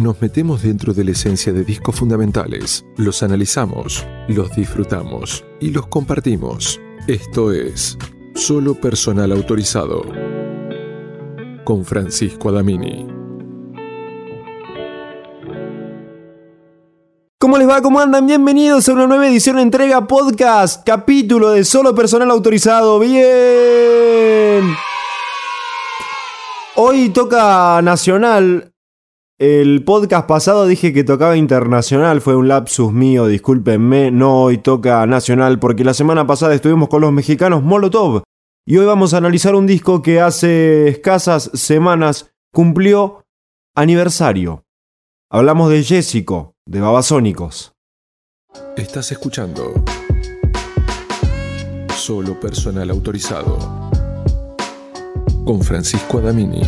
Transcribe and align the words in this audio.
Nos 0.00 0.22
metemos 0.22 0.62
dentro 0.62 0.94
de 0.94 1.04
la 1.04 1.10
esencia 1.10 1.52
de 1.52 1.64
discos 1.64 1.94
fundamentales, 1.96 2.82
los 2.96 3.22
analizamos, 3.22 4.06
los 4.26 4.50
disfrutamos 4.56 5.44
y 5.60 5.70
los 5.70 5.86
compartimos. 5.88 6.80
Esto 7.06 7.52
es 7.52 7.98
Solo 8.34 8.74
Personal 8.74 9.30
Autorizado 9.32 10.02
con 11.64 11.84
Francisco 11.84 12.48
Adamini. 12.48 13.06
¿Cómo 17.38 17.58
les 17.58 17.68
va? 17.68 17.82
¿Cómo 17.82 18.00
andan? 18.00 18.26
Bienvenidos 18.26 18.88
a 18.88 18.94
una 18.94 19.06
nueva 19.06 19.28
edición 19.28 19.56
de 19.56 19.62
entrega 19.62 20.06
podcast, 20.06 20.86
capítulo 20.86 21.50
de 21.50 21.66
Solo 21.66 21.94
Personal 21.94 22.30
Autorizado. 22.30 22.98
Bien. 22.98 24.74
Hoy 26.76 27.10
toca 27.10 27.82
nacional. 27.82 28.71
El 29.42 29.82
podcast 29.82 30.28
pasado 30.28 30.68
dije 30.68 30.92
que 30.92 31.02
tocaba 31.02 31.36
internacional, 31.36 32.20
fue 32.20 32.36
un 32.36 32.46
lapsus 32.46 32.92
mío, 32.92 33.26
discúlpenme. 33.26 34.12
No, 34.12 34.44
hoy 34.44 34.58
toca 34.58 35.04
nacional 35.04 35.58
porque 35.58 35.82
la 35.82 35.94
semana 35.94 36.28
pasada 36.28 36.54
estuvimos 36.54 36.88
con 36.88 37.00
los 37.00 37.12
mexicanos 37.12 37.64
Molotov 37.64 38.22
y 38.64 38.76
hoy 38.76 38.86
vamos 38.86 39.14
a 39.14 39.16
analizar 39.16 39.56
un 39.56 39.66
disco 39.66 40.00
que 40.00 40.20
hace 40.20 40.86
escasas 40.86 41.50
semanas 41.54 42.32
cumplió 42.52 43.24
aniversario. 43.74 44.64
Hablamos 45.28 45.70
de 45.70 45.82
Jessico, 45.82 46.54
de 46.64 46.78
Babasónicos. 46.78 47.72
Estás 48.76 49.10
escuchando 49.10 49.74
Solo 51.96 52.38
Personal 52.38 52.88
Autorizado 52.90 53.58
con 55.44 55.62
Francisco 55.62 56.18
Adamini. 56.18 56.62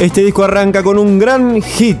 Este 0.00 0.22
disco 0.22 0.44
arranca 0.44 0.84
con 0.84 0.96
un 0.96 1.18
gran 1.18 1.60
hit. 1.60 1.98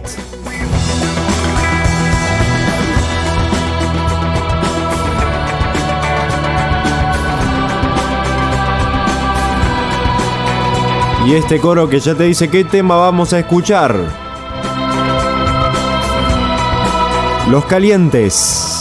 Y 11.26 11.34
este 11.34 11.58
coro 11.58 11.88
que 11.88 11.98
ya 11.98 12.14
te 12.14 12.22
dice 12.22 12.48
qué 12.48 12.62
tema 12.62 12.94
vamos 12.94 13.32
a 13.32 13.40
escuchar. 13.40 13.96
Los 17.50 17.64
calientes. 17.64 18.77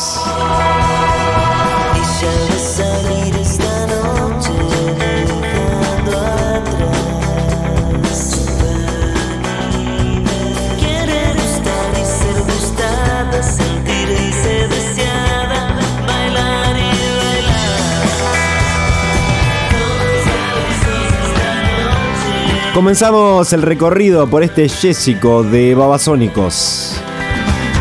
Comenzamos 22.78 23.54
el 23.54 23.64
recorrido 23.64 24.28
por 24.28 24.44
este 24.44 24.70
Jessico 24.70 25.42
de 25.42 25.74
Babasónicos. 25.74 27.02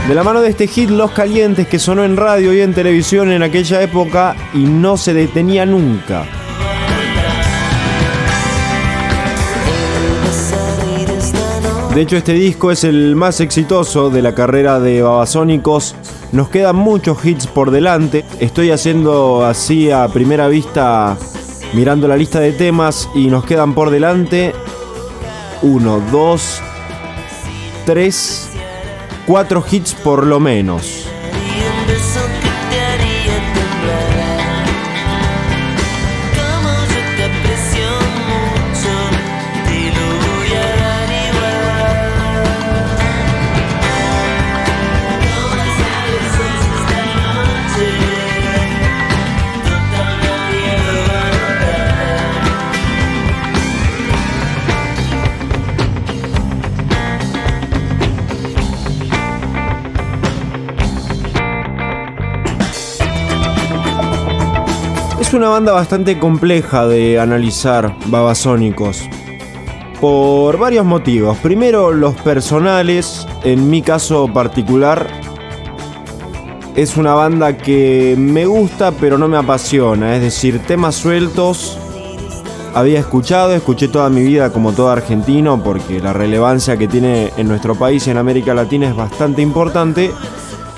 De 0.09 0.15
la 0.15 0.23
mano 0.23 0.41
de 0.41 0.49
este 0.49 0.67
hit 0.69 0.89
Los 0.89 1.11
Calientes 1.11 1.69
que 1.69 1.79
sonó 1.79 2.03
en 2.03 2.17
radio 2.17 2.55
y 2.55 2.63
en 2.63 2.73
televisión 2.73 3.31
en 3.31 3.43
aquella 3.43 3.83
época 3.83 4.35
y 4.55 4.61
no 4.61 4.97
se 4.97 5.13
detenía 5.13 5.67
nunca. 5.67 6.25
De 11.95 12.01
hecho 12.01 12.17
este 12.17 12.33
disco 12.33 12.71
es 12.71 12.83
el 12.83 13.17
más 13.17 13.43
exitoso 13.43 14.09
de 14.09 14.23
la 14.23 14.35
carrera 14.35 14.81
de 14.81 15.03
Babasónicos. 15.03 15.95
Nos 16.33 16.49
quedan 16.49 16.77
muchos 16.77 17.23
hits 17.23 17.47
por 17.47 17.71
delante. 17.71 18.25
Estoy 18.41 18.71
haciendo 18.71 19.45
así 19.45 19.91
a 19.91 20.09
primera 20.09 20.49
vista 20.49 21.19
mirando 21.75 22.09
la 22.09 22.17
lista 22.17 22.41
de 22.41 22.53
temas 22.53 23.11
y 23.15 23.27
nos 23.27 23.45
quedan 23.45 23.75
por 23.75 23.91
delante 23.91 24.55
1, 25.63 26.01
2, 26.11 26.63
3, 27.85 28.51
4 29.27 29.65
hits 29.71 29.95
por 29.95 30.27
lo 30.27 30.41
menos. 30.41 31.09
Una 65.37 65.49
banda 65.51 65.73
bastante 65.73 66.19
compleja 66.19 66.87
de 66.87 67.21
analizar, 67.21 67.95
Babasónicos. 68.07 69.09
Por 70.01 70.57
varios 70.59 70.87
motivos. 70.87 71.37
Primero, 71.39 71.93
los 71.93 72.15
personales. 72.17 73.27
En 73.45 73.69
mi 73.69 73.83
caso 73.83 74.29
particular, 74.33 75.07
es 76.75 76.97
una 76.97 77.15
banda 77.15 77.57
que 77.57 78.15
me 78.19 78.47
gusta 78.47 78.93
pero 78.93 79.19
no 79.19 79.29
me 79.29 79.37
apasiona. 79.37 80.17
Es 80.17 80.23
decir, 80.23 80.59
temas 80.61 80.95
sueltos. 80.95 81.79
Había 82.75 82.99
escuchado, 82.99 83.53
escuché 83.53 83.89
toda 83.89 84.09
mi 84.09 84.23
vida 84.23 84.53
como 84.53 84.73
todo 84.73 84.91
argentino 84.91 85.63
porque 85.63 86.01
la 86.01 86.13
relevancia 86.13 86.77
que 86.77 86.89
tiene 86.89 87.31
en 87.37 87.49
nuestro 87.49 87.75
país 87.75 88.07
y 88.07 88.11
en 88.11 88.19
América 88.19 88.55
Latina 88.55 88.89
es 88.89 88.97
bastante 88.97 89.43
importante 89.43 90.11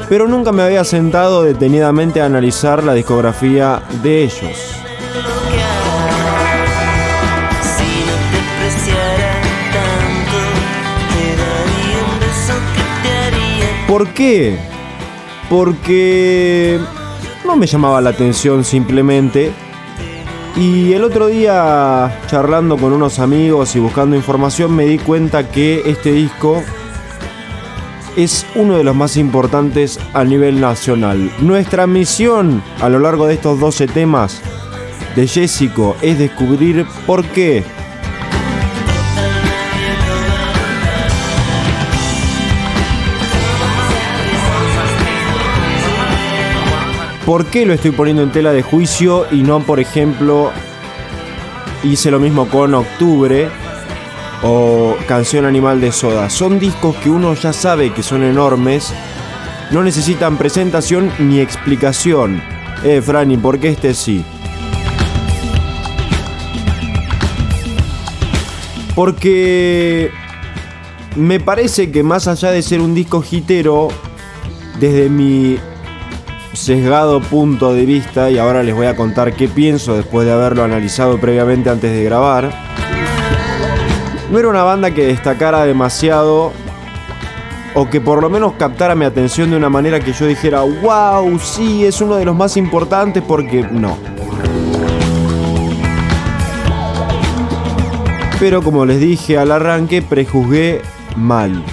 pero 0.08 0.26
nunca 0.26 0.52
me 0.52 0.62
había 0.62 0.84
sentado 0.84 1.42
detenidamente 1.42 2.20
a 2.20 2.26
analizar 2.26 2.82
la 2.82 2.94
discografía 2.94 3.82
de 4.02 4.24
ellos. 4.24 4.74
¿Por 13.86 14.08
qué? 14.08 14.58
Porque 15.48 16.78
no 17.46 17.56
me 17.56 17.66
llamaba 17.66 18.00
la 18.00 18.10
atención 18.10 18.62
simplemente. 18.62 19.50
Y 20.56 20.92
el 20.92 21.04
otro 21.04 21.28
día, 21.28 22.20
charlando 22.26 22.76
con 22.76 22.92
unos 22.92 23.18
amigos 23.18 23.74
y 23.76 23.78
buscando 23.78 24.14
información, 24.14 24.74
me 24.74 24.84
di 24.84 24.98
cuenta 24.98 25.48
que 25.48 25.82
este 25.86 26.12
disco 26.12 26.62
es 28.18 28.44
uno 28.56 28.76
de 28.76 28.82
los 28.82 28.96
más 28.96 29.16
importantes 29.16 30.00
a 30.12 30.24
nivel 30.24 30.60
nacional. 30.60 31.30
Nuestra 31.38 31.86
misión 31.86 32.60
a 32.80 32.88
lo 32.88 32.98
largo 32.98 33.28
de 33.28 33.34
estos 33.34 33.60
12 33.60 33.86
temas 33.86 34.42
de 35.14 35.28
Jessico 35.28 35.96
es 36.02 36.18
descubrir 36.18 36.84
por 37.06 37.24
qué. 37.26 37.62
¿Por 47.24 47.46
qué 47.46 47.66
lo 47.66 47.72
estoy 47.72 47.92
poniendo 47.92 48.24
en 48.24 48.32
tela 48.32 48.50
de 48.50 48.62
juicio 48.62 49.26
y 49.30 49.44
no, 49.44 49.60
por 49.60 49.78
ejemplo, 49.78 50.50
hice 51.84 52.10
lo 52.10 52.18
mismo 52.18 52.48
con 52.48 52.74
Octubre 52.74 53.48
o 54.42 54.96
Canción 55.06 55.44
Animal 55.44 55.80
de 55.80 55.92
Soda? 55.92 56.30
Son 56.30 56.58
discos 56.58 56.96
que 56.96 57.10
uno 57.10 57.34
ya 57.34 57.52
sabe 57.52 57.92
que 57.92 58.02
son 58.02 58.22
enormes, 58.22 58.92
no 59.70 59.82
necesitan 59.82 60.36
presentación 60.36 61.12
ni 61.18 61.40
explicación. 61.40 62.42
Eh, 62.84 63.02
Franny, 63.02 63.36
¿por 63.36 63.58
qué 63.58 63.68
este 63.68 63.94
sí? 63.94 64.24
Porque 68.94 70.10
me 71.16 71.40
parece 71.40 71.90
que 71.90 72.02
más 72.02 72.28
allá 72.28 72.50
de 72.50 72.62
ser 72.62 72.80
un 72.80 72.94
disco 72.94 73.24
hitero, 73.28 73.88
desde 74.78 75.08
mi 75.08 75.58
sesgado 76.52 77.20
punto 77.20 77.74
de 77.74 77.84
vista, 77.84 78.30
y 78.30 78.38
ahora 78.38 78.62
les 78.62 78.74
voy 78.74 78.86
a 78.86 78.96
contar 78.96 79.34
qué 79.34 79.48
pienso 79.48 79.96
después 79.96 80.26
de 80.26 80.32
haberlo 80.32 80.64
analizado 80.64 81.18
previamente 81.18 81.70
antes 81.70 81.92
de 81.92 82.04
grabar, 82.04 82.52
No 84.30 84.38
era 84.38 84.48
una 84.48 84.62
banda 84.62 84.90
que 84.90 85.06
destacara 85.06 85.64
demasiado 85.64 86.52
o 87.74 87.88
que 87.88 88.00
por 88.00 88.20
lo 88.20 88.28
menos 88.28 88.54
captara 88.54 88.94
mi 88.94 89.04
atención 89.04 89.50
de 89.50 89.56
una 89.56 89.70
manera 89.70 90.00
que 90.00 90.12
yo 90.12 90.26
dijera, 90.26 90.60
wow, 90.60 91.38
sí, 91.38 91.84
es 91.84 92.00
uno 92.00 92.16
de 92.16 92.24
los 92.24 92.36
más 92.36 92.56
importantes 92.56 93.22
porque 93.26 93.62
no. 93.62 93.96
Pero 98.38 98.62
como 98.62 98.84
les 98.84 99.00
dije 99.00 99.38
al 99.38 99.50
arranque, 99.50 100.02
prejuzgué 100.02 100.82
mal. 101.16 101.64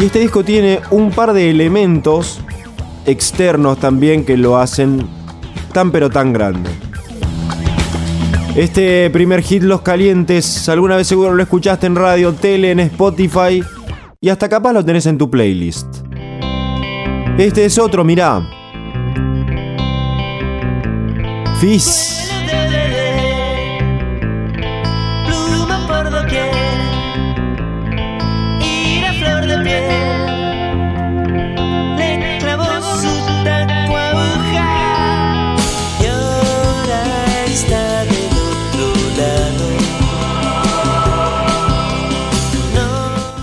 Y 0.00 0.04
este 0.04 0.20
disco 0.20 0.44
tiene 0.44 0.80
un 0.90 1.10
par 1.10 1.32
de 1.32 1.50
elementos 1.50 2.40
externos 3.04 3.78
también 3.78 4.24
que 4.24 4.36
lo 4.36 4.56
hacen 4.56 5.06
tan 5.72 5.90
pero 5.90 6.08
tan 6.08 6.32
grande. 6.32 6.87
Este 8.58 9.08
primer 9.10 9.40
hit, 9.42 9.62
Los 9.62 9.82
Calientes, 9.82 10.68
alguna 10.68 10.96
vez 10.96 11.06
seguro 11.06 11.32
lo 11.32 11.40
escuchaste 11.40 11.86
en 11.86 11.94
radio, 11.94 12.32
tele, 12.32 12.72
en 12.72 12.80
Spotify 12.80 13.62
y 14.20 14.28
hasta 14.30 14.48
capaz 14.48 14.72
lo 14.72 14.84
tenés 14.84 15.06
en 15.06 15.16
tu 15.16 15.30
playlist. 15.30 15.86
Este 17.38 17.66
es 17.66 17.78
otro, 17.78 18.02
mirá. 18.02 18.42
Fizz. 21.60 22.27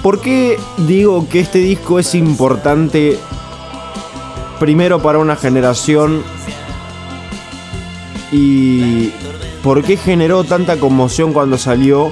¿Por 0.05 0.21
qué 0.21 0.59
digo 0.85 1.27
que 1.27 1.39
este 1.39 1.57
disco 1.57 1.97
es 1.97 2.13
importante 2.13 3.17
primero 4.59 5.01
para 5.01 5.17
una 5.17 5.35
generación 5.35 6.21
y 8.31 9.09
por 9.63 9.83
qué 9.83 9.97
generó 9.97 10.43
tanta 10.43 10.77
conmoción 10.77 11.33
cuando 11.33 11.57
salió? 11.57 12.11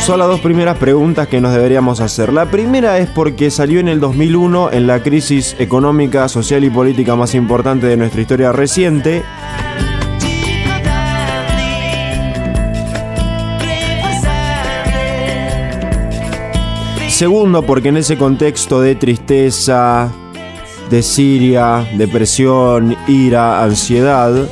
Son 0.00 0.18
las 0.18 0.28
dos 0.28 0.40
primeras 0.40 0.78
preguntas 0.78 1.28
que 1.28 1.42
nos 1.42 1.52
deberíamos 1.52 2.00
hacer. 2.00 2.32
La 2.32 2.50
primera 2.50 2.96
es 2.96 3.10
porque 3.10 3.50
salió 3.50 3.80
en 3.80 3.88
el 3.88 4.00
2001 4.00 4.72
en 4.72 4.86
la 4.86 5.02
crisis 5.02 5.56
económica, 5.58 6.26
social 6.30 6.64
y 6.64 6.70
política 6.70 7.14
más 7.16 7.34
importante 7.34 7.86
de 7.86 7.98
nuestra 7.98 8.22
historia 8.22 8.50
reciente. 8.50 9.24
Segundo, 17.24 17.62
porque 17.62 17.88
en 17.88 17.96
ese 17.96 18.18
contexto 18.18 18.82
de 18.82 18.96
tristeza, 18.96 20.12
de 20.90 21.02
Siria, 21.02 21.88
depresión, 21.96 22.94
ira, 23.08 23.64
ansiedad, 23.64 24.46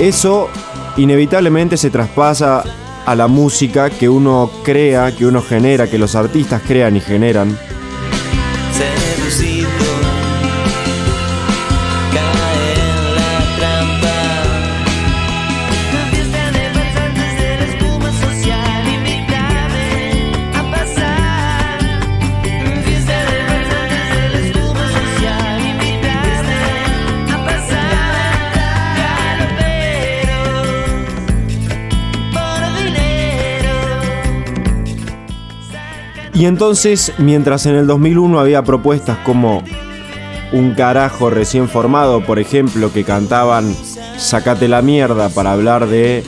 eso 0.00 0.48
inevitablemente 0.96 1.76
se 1.76 1.90
traspasa 1.90 2.64
a 3.04 3.14
la 3.14 3.26
música 3.26 3.90
que 3.90 4.08
uno 4.08 4.50
crea, 4.64 5.14
que 5.14 5.26
uno 5.26 5.42
genera, 5.42 5.86
que 5.86 5.98
los 5.98 6.14
artistas 6.14 6.62
crean 6.66 6.96
y 6.96 7.00
generan. 7.00 7.58
Y 36.40 36.46
entonces, 36.46 37.12
mientras 37.18 37.66
en 37.66 37.74
el 37.74 37.86
2001 37.86 38.40
había 38.40 38.62
propuestas 38.62 39.18
como 39.26 39.62
un 40.52 40.72
carajo 40.72 41.28
recién 41.28 41.68
formado, 41.68 42.24
por 42.24 42.38
ejemplo, 42.38 42.90
que 42.90 43.04
cantaban 43.04 43.76
Sacate 44.16 44.66
la 44.66 44.80
mierda 44.80 45.28
para 45.28 45.52
hablar 45.52 45.86
de 45.86 46.24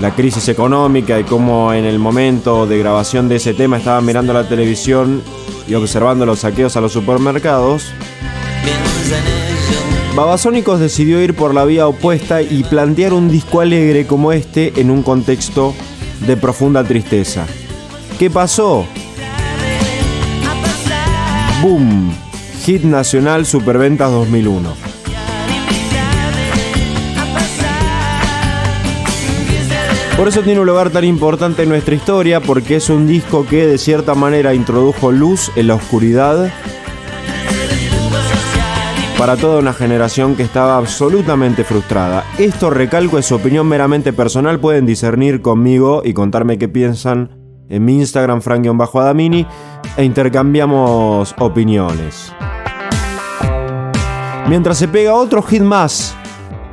la 0.00 0.14
crisis 0.14 0.48
económica 0.48 1.18
y 1.18 1.24
cómo 1.24 1.74
en 1.74 1.86
el 1.86 1.98
momento 1.98 2.68
de 2.68 2.78
grabación 2.78 3.28
de 3.28 3.36
ese 3.36 3.52
tema 3.52 3.78
estaban 3.78 4.06
mirando 4.06 4.32
la 4.32 4.48
televisión 4.48 5.22
y 5.66 5.74
observando 5.74 6.24
los 6.24 6.38
saqueos 6.38 6.76
a 6.76 6.80
los 6.80 6.92
supermercados. 6.92 7.92
Babasónicos 10.14 10.78
decidió 10.78 11.20
ir 11.20 11.34
por 11.34 11.52
la 11.52 11.64
vía 11.64 11.88
opuesta 11.88 12.42
y 12.42 12.62
plantear 12.62 13.12
un 13.12 13.28
disco 13.28 13.60
alegre 13.60 14.06
como 14.06 14.30
este 14.30 14.72
en 14.80 14.88
un 14.88 15.02
contexto 15.02 15.74
de 16.28 16.36
profunda 16.36 16.84
tristeza. 16.84 17.44
¿Qué 18.20 18.30
pasó? 18.30 18.86
¡Boom! 21.62 22.10
Hit 22.64 22.84
nacional 22.84 23.44
Superventas 23.44 24.10
2001. 24.10 24.74
Por 30.16 30.28
eso 30.28 30.40
tiene 30.40 30.60
un 30.60 30.66
lugar 30.66 30.88
tan 30.88 31.04
importante 31.04 31.64
en 31.64 31.68
nuestra 31.68 31.94
historia, 31.94 32.40
porque 32.40 32.76
es 32.76 32.88
un 32.88 33.06
disco 33.06 33.44
que 33.44 33.66
de 33.66 33.76
cierta 33.76 34.14
manera 34.14 34.54
introdujo 34.54 35.12
luz 35.12 35.50
en 35.54 35.66
la 35.66 35.74
oscuridad 35.74 36.50
para 39.18 39.36
toda 39.36 39.58
una 39.58 39.74
generación 39.74 40.36
que 40.36 40.42
estaba 40.42 40.78
absolutamente 40.78 41.64
frustrada. 41.64 42.24
Esto, 42.38 42.70
recalco, 42.70 43.18
es 43.18 43.30
opinión 43.32 43.68
meramente 43.68 44.14
personal, 44.14 44.60
pueden 44.60 44.86
discernir 44.86 45.42
conmigo 45.42 46.00
y 46.06 46.14
contarme 46.14 46.56
qué 46.56 46.68
piensan 46.68 47.39
en 47.70 47.84
mi 47.84 47.94
Instagram, 47.94 48.42
frank-adamini, 48.42 49.46
e 49.96 50.04
intercambiamos 50.04 51.34
opiniones. 51.38 52.32
Mientras 54.48 54.78
se 54.78 54.88
pega 54.88 55.14
otro 55.14 55.42
hit 55.42 55.62
más 55.62 56.14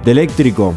de 0.03 0.11
eléctrico, 0.11 0.73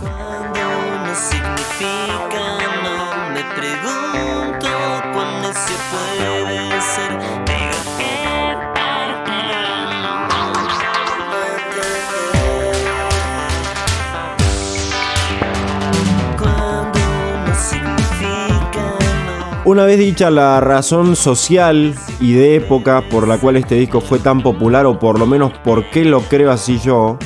Una 19.71 19.85
vez 19.85 20.01
dicha 20.01 20.33
la 20.33 20.59
razón 20.59 21.15
social 21.15 21.95
y 22.19 22.33
de 22.33 22.57
época 22.57 23.05
por 23.09 23.29
la 23.29 23.39
cual 23.39 23.55
este 23.55 23.77
disco 23.77 24.01
fue 24.01 24.19
tan 24.19 24.43
popular, 24.43 24.85
o 24.85 24.99
por 24.99 25.17
lo 25.17 25.27
menos 25.27 25.53
por 25.63 25.89
qué 25.91 26.05
lo 26.05 26.23
creo 26.23 26.51
así 26.51 26.81
yo, 26.81 27.19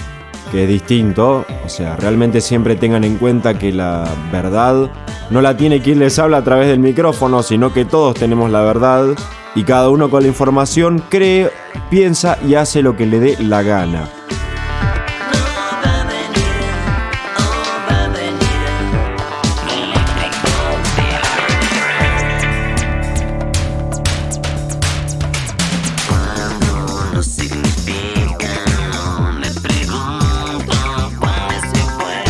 que 0.52 0.64
es 0.64 0.68
distinto, 0.68 1.46
o 1.64 1.68
sea, 1.70 1.96
realmente 1.96 2.42
siempre 2.42 2.76
tengan 2.76 3.02
en 3.02 3.16
cuenta 3.16 3.58
que 3.58 3.72
la 3.72 4.06
verdad 4.30 4.90
no 5.30 5.40
la 5.40 5.56
tiene 5.56 5.80
quien 5.80 6.00
les 6.00 6.18
habla 6.18 6.36
a 6.36 6.44
través 6.44 6.68
del 6.68 6.80
micrófono, 6.80 7.42
sino 7.42 7.72
que 7.72 7.86
todos 7.86 8.14
tenemos 8.14 8.50
la 8.50 8.60
verdad 8.60 9.06
y 9.54 9.64
cada 9.64 9.88
uno 9.88 10.10
con 10.10 10.20
la 10.20 10.28
información 10.28 11.02
cree, 11.08 11.50
piensa 11.88 12.36
y 12.46 12.56
hace 12.56 12.82
lo 12.82 12.94
que 12.94 13.06
le 13.06 13.20
dé 13.20 13.42
la 13.42 13.62
gana. 13.62 14.06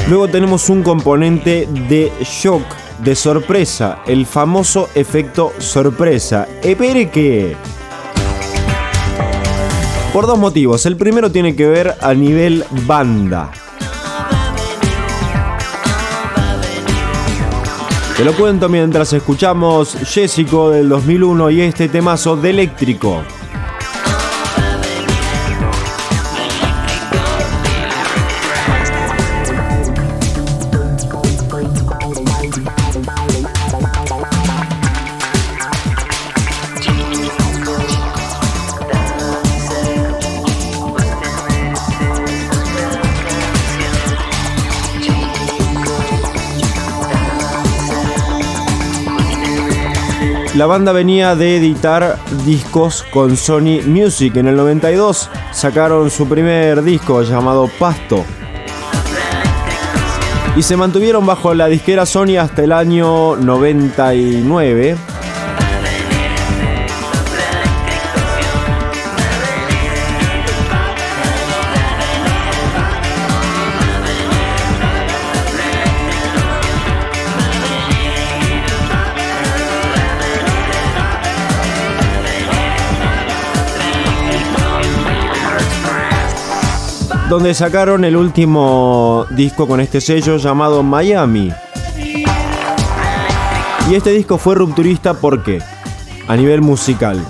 Luego 0.06 0.28
tenemos 0.28 0.68
un 0.68 0.82
componente 0.82 1.66
de 1.88 2.12
shock, 2.22 2.62
de 2.98 3.14
sorpresa, 3.14 4.00
el 4.06 4.26
famoso 4.26 4.90
efecto 4.94 5.54
sorpresa. 5.58 6.46
¿Espere 6.62 7.08
qué? 7.08 7.56
Por 10.12 10.26
dos 10.26 10.38
motivos. 10.38 10.84
El 10.84 10.98
primero 10.98 11.32
tiene 11.32 11.56
que 11.56 11.66
ver 11.66 11.94
a 12.02 12.12
nivel 12.12 12.64
banda. 12.86 13.50
Te 18.14 18.24
lo 18.24 18.34
cuento 18.34 18.68
mientras 18.68 19.12
escuchamos 19.14 19.96
Jessico 20.04 20.68
del 20.70 20.88
2001 20.90 21.50
y 21.50 21.62
este 21.62 21.88
temazo 21.88 22.36
de 22.36 22.50
eléctrico. 22.50 23.22
La 50.54 50.66
banda 50.66 50.92
venía 50.92 51.34
de 51.34 51.56
editar 51.56 52.16
discos 52.46 53.04
con 53.12 53.36
Sony 53.36 53.82
Music. 53.84 54.36
En 54.36 54.46
el 54.46 54.54
92 54.54 55.28
sacaron 55.50 56.10
su 56.10 56.28
primer 56.28 56.84
disco 56.84 57.22
llamado 57.22 57.68
Pasto. 57.76 58.24
Y 60.54 60.62
se 60.62 60.76
mantuvieron 60.76 61.26
bajo 61.26 61.52
la 61.54 61.66
disquera 61.66 62.06
Sony 62.06 62.36
hasta 62.38 62.62
el 62.62 62.70
año 62.70 63.34
99. 63.34 64.96
Donde 87.34 87.52
sacaron 87.52 88.04
el 88.04 88.14
último 88.16 89.26
disco 89.30 89.66
con 89.66 89.80
este 89.80 90.00
sello 90.00 90.36
llamado 90.36 90.84
Miami. 90.84 91.50
Y 93.90 93.94
este 93.96 94.12
disco 94.12 94.38
fue 94.38 94.54
rupturista 94.54 95.14
porque, 95.14 95.58
a 96.28 96.36
nivel 96.36 96.62
musical, 96.62 97.20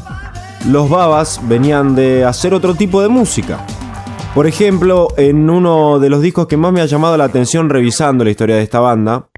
los 0.69 0.91
Babas 0.91 1.41
venían 1.45 1.95
de 1.95 2.23
hacer 2.23 2.53
otro 2.53 2.75
tipo 2.75 3.01
de 3.01 3.09
música. 3.09 3.65
Por 4.35 4.47
ejemplo, 4.47 5.09
en 5.17 5.49
uno 5.49 5.99
de 5.99 6.11
los 6.11 6.21
discos 6.21 6.49
que 6.49 6.59
más 6.59 6.71
me 6.71 6.83
ha 6.83 6.87
llamado 6.87 7.17
la 7.17 7.25
atención 7.25 7.71
revisando 7.71 8.25
la 8.25 8.31
historia 8.31 8.57
de 8.57 8.63
esta 8.63 8.81
banda, 8.81 9.29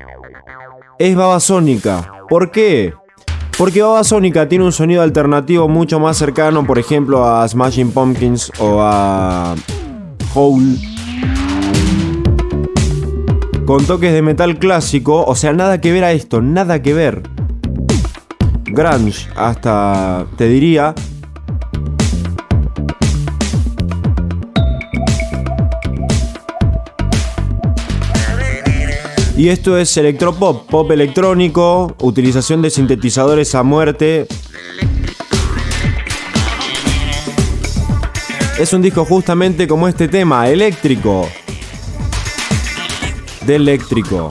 es 0.99 1.14
Babasónica. 1.14 2.12
¿Por 2.28 2.50
qué? 2.50 2.92
Porque 3.56 3.82
Babasónica 3.82 4.49
tiene 4.49 4.64
un 4.64 4.73
sonido 4.73 5.02
alternativo 5.02 5.68
mucho 5.68 6.00
más 6.00 6.16
cercano, 6.16 6.66
por 6.66 6.80
ejemplo, 6.80 7.25
a 7.25 7.46
Smashing 7.46 7.92
Pumpkins 7.92 8.50
o 8.58 8.80
a 8.80 9.54
con 10.37 10.76
toques 13.87 14.12
de 14.12 14.21
metal 14.21 14.59
clásico, 14.59 15.25
o 15.25 15.35
sea, 15.35 15.55
nada 15.55 15.81
que 15.81 15.93
ver 15.93 16.05
a 16.05 16.12
esto, 16.12 16.43
nada 16.43 16.83
que 16.83 16.93
ver. 16.93 17.23
Grunge, 18.66 19.31
hasta 19.35 20.26
te 20.37 20.47
diría. 20.49 20.95
Y 29.38 29.49
esto 29.49 29.78
es 29.78 29.97
electropop, 29.97 30.69
pop 30.69 30.90
electrónico, 30.90 31.97
utilización 32.02 32.61
de 32.61 32.69
sintetizadores 32.69 33.55
a 33.55 33.62
muerte, 33.62 34.26
es 38.59 38.73
un 38.73 38.81
disco 38.81 39.05
justamente 39.05 39.69
como 39.69 39.87
este 39.87 40.09
tema, 40.09 40.49
eléctrico. 40.49 41.29
De 43.45 43.57
eléctrico. 43.57 44.31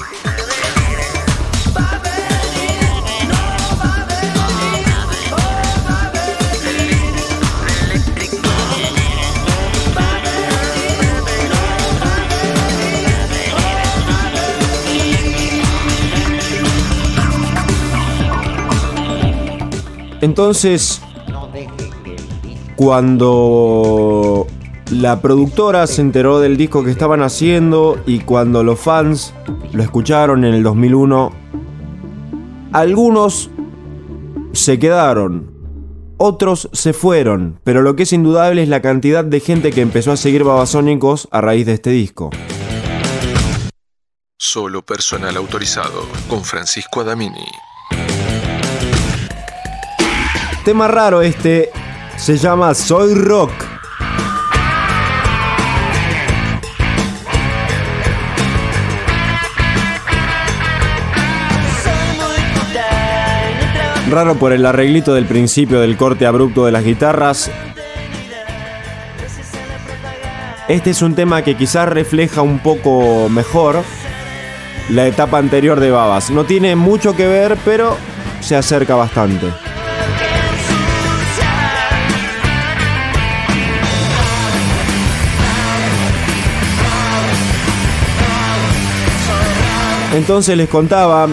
Entonces, 20.21 21.01
cuando 22.75 24.47
la 24.91 25.21
productora 25.21 25.87
se 25.87 26.01
enteró 26.01 26.39
del 26.39 26.57
disco 26.57 26.83
que 26.83 26.91
estaban 26.91 27.21
haciendo 27.21 28.01
y 28.05 28.19
cuando 28.19 28.63
los 28.63 28.79
fans 28.79 29.33
lo 29.71 29.81
escucharon 29.81 30.45
en 30.45 30.53
el 30.53 30.63
2001, 30.63 31.31
algunos 32.71 33.49
se 34.51 34.79
quedaron, 34.79 35.51
otros 36.17 36.69
se 36.73 36.93
fueron, 36.93 37.59
pero 37.63 37.81
lo 37.81 37.95
que 37.95 38.03
es 38.03 38.13
indudable 38.13 38.63
es 38.63 38.69
la 38.69 38.81
cantidad 38.81 39.23
de 39.23 39.39
gente 39.39 39.71
que 39.71 39.81
empezó 39.81 40.11
a 40.11 40.17
seguir 40.17 40.43
Babasónicos 40.43 41.27
a 41.31 41.41
raíz 41.41 41.65
de 41.65 41.73
este 41.73 41.89
disco. 41.89 42.29
Solo 44.37 44.85
personal 44.85 45.35
autorizado 45.37 46.05
con 46.27 46.43
Francisco 46.43 47.01
Adamini. 47.01 47.45
Tema 50.63 50.87
raro 50.87 51.21
este, 51.21 51.69
se 52.17 52.37
llama 52.37 52.73
Soy 52.73 53.13
Rock. 53.13 53.51
Raro 64.09 64.35
por 64.35 64.53
el 64.53 64.65
arreglito 64.65 65.13
del 65.13 65.25
principio 65.25 65.81
del 65.81 65.97
corte 65.97 66.25
abrupto 66.25 66.65
de 66.65 66.71
las 66.71 66.83
guitarras. 66.83 67.51
Este 70.67 70.91
es 70.91 71.01
un 71.01 71.15
tema 71.15 71.41
que 71.43 71.55
quizás 71.55 71.89
refleja 71.89 72.41
un 72.41 72.59
poco 72.59 73.29
mejor 73.29 73.83
la 74.89 75.05
etapa 75.07 75.37
anterior 75.37 75.79
de 75.79 75.91
Babas. 75.91 76.31
No 76.31 76.45
tiene 76.45 76.75
mucho 76.75 77.15
que 77.15 77.27
ver, 77.27 77.57
pero 77.65 77.97
se 78.41 78.55
acerca 78.55 78.95
bastante. 78.95 79.64
Entonces 90.15 90.55
les 90.55 90.69
contaba, 90.69 91.27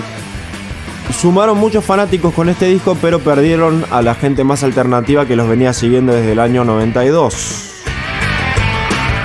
sumaron 1.21 1.57
muchos 1.57 1.85
fanáticos 1.85 2.35
con 2.35 2.49
este 2.49 2.67
disco, 2.67 2.97
pero 3.01 3.21
perdieron 3.21 3.85
a 3.93 4.03
la 4.03 4.17
gente 4.17 4.43
más 4.43 4.65
alternativa 4.65 5.25
que 5.25 5.37
los 5.37 5.49
venía 5.49 5.73
siguiendo 5.73 6.13
desde 6.13 6.33
el 6.33 6.41
año 6.41 6.65
92. 6.65 7.85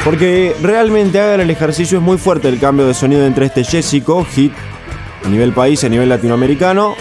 Porque 0.04 0.56
realmente 0.62 1.20
hagan 1.20 1.42
el 1.42 1.50
ejercicio 1.50 1.98
es 1.98 2.04
muy 2.04 2.20
fuerte 2.20 2.50
el 2.50 2.60
cambio 2.60 2.86
de 2.86 2.94
sonido 2.94 3.26
entre 3.26 3.48
este 3.48 3.64
Jessico, 3.64 4.24
hit 4.26 4.54
a 5.26 5.28
nivel 5.28 5.54
país, 5.54 5.84
a 5.84 5.90
nivel 5.90 6.10
latinoamericano, 6.10 6.96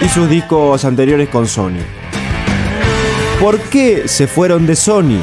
y 0.00 0.08
sus 0.08 0.26
discos 0.30 0.86
anteriores 0.86 1.28
con 1.28 1.46
Sony. 1.46 1.82
¿Por 3.38 3.60
qué 3.60 4.08
se 4.08 4.26
fueron 4.26 4.66
de 4.66 4.74
Sony? 4.74 5.20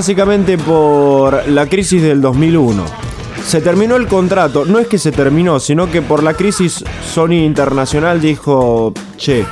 Básicamente 0.00 0.56
por 0.56 1.46
la 1.46 1.66
crisis 1.66 2.00
del 2.00 2.22
2001. 2.22 2.86
Se 3.44 3.60
terminó 3.60 3.96
el 3.96 4.06
contrato, 4.06 4.64
no 4.64 4.78
es 4.78 4.86
que 4.86 4.96
se 4.96 5.12
terminó, 5.12 5.60
sino 5.60 5.90
que 5.90 6.00
por 6.00 6.22
la 6.22 6.32
crisis 6.32 6.82
Sony 7.02 7.44
Internacional 7.44 8.18
dijo, 8.18 8.94
che, 9.18 9.44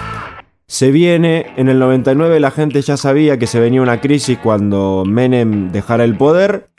Se 0.67 0.91
viene, 0.91 1.53
en 1.59 1.69
el 1.69 1.79
99 1.79 2.41
la 2.41 2.51
gente 2.51 2.81
ya 2.81 2.97
sabía 2.97 3.39
que 3.39 3.47
se 3.47 3.61
venía 3.61 3.83
una 3.83 4.01
crisis 4.01 4.39
cuando 4.39 5.05
Menem 5.07 5.71
dejara 5.71 6.05
el 6.05 6.17
poder 6.17 6.71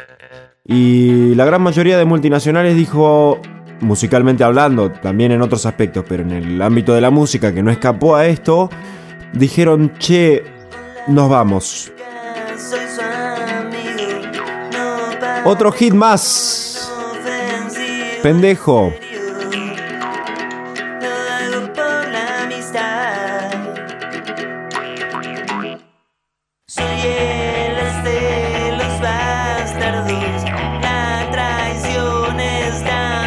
y 0.66 1.36
la 1.36 1.46
gran 1.46 1.62
mayoría 1.62 1.96
de 2.00 2.06
multinacionales 2.06 2.76
dijo, 2.76 3.40
musicalmente 3.82 4.44
hablando, 4.44 4.92
también 4.92 5.32
en 5.32 5.44
otros 5.44 5.68
aspectos, 5.68 6.06
pero 6.10 6.24
en 6.24 6.32
el 6.32 6.62
ámbito 6.64 6.96
de 6.96 7.02
la 7.02 7.12
música 7.12 7.54
que 7.54 7.62
no 7.62 7.70
escapó 7.70 8.16
a 8.16 8.26
esto, 8.26 8.72
dijeron, 9.34 9.94
che, 10.00 10.44
nos 11.06 11.30
vamos. 11.30 11.92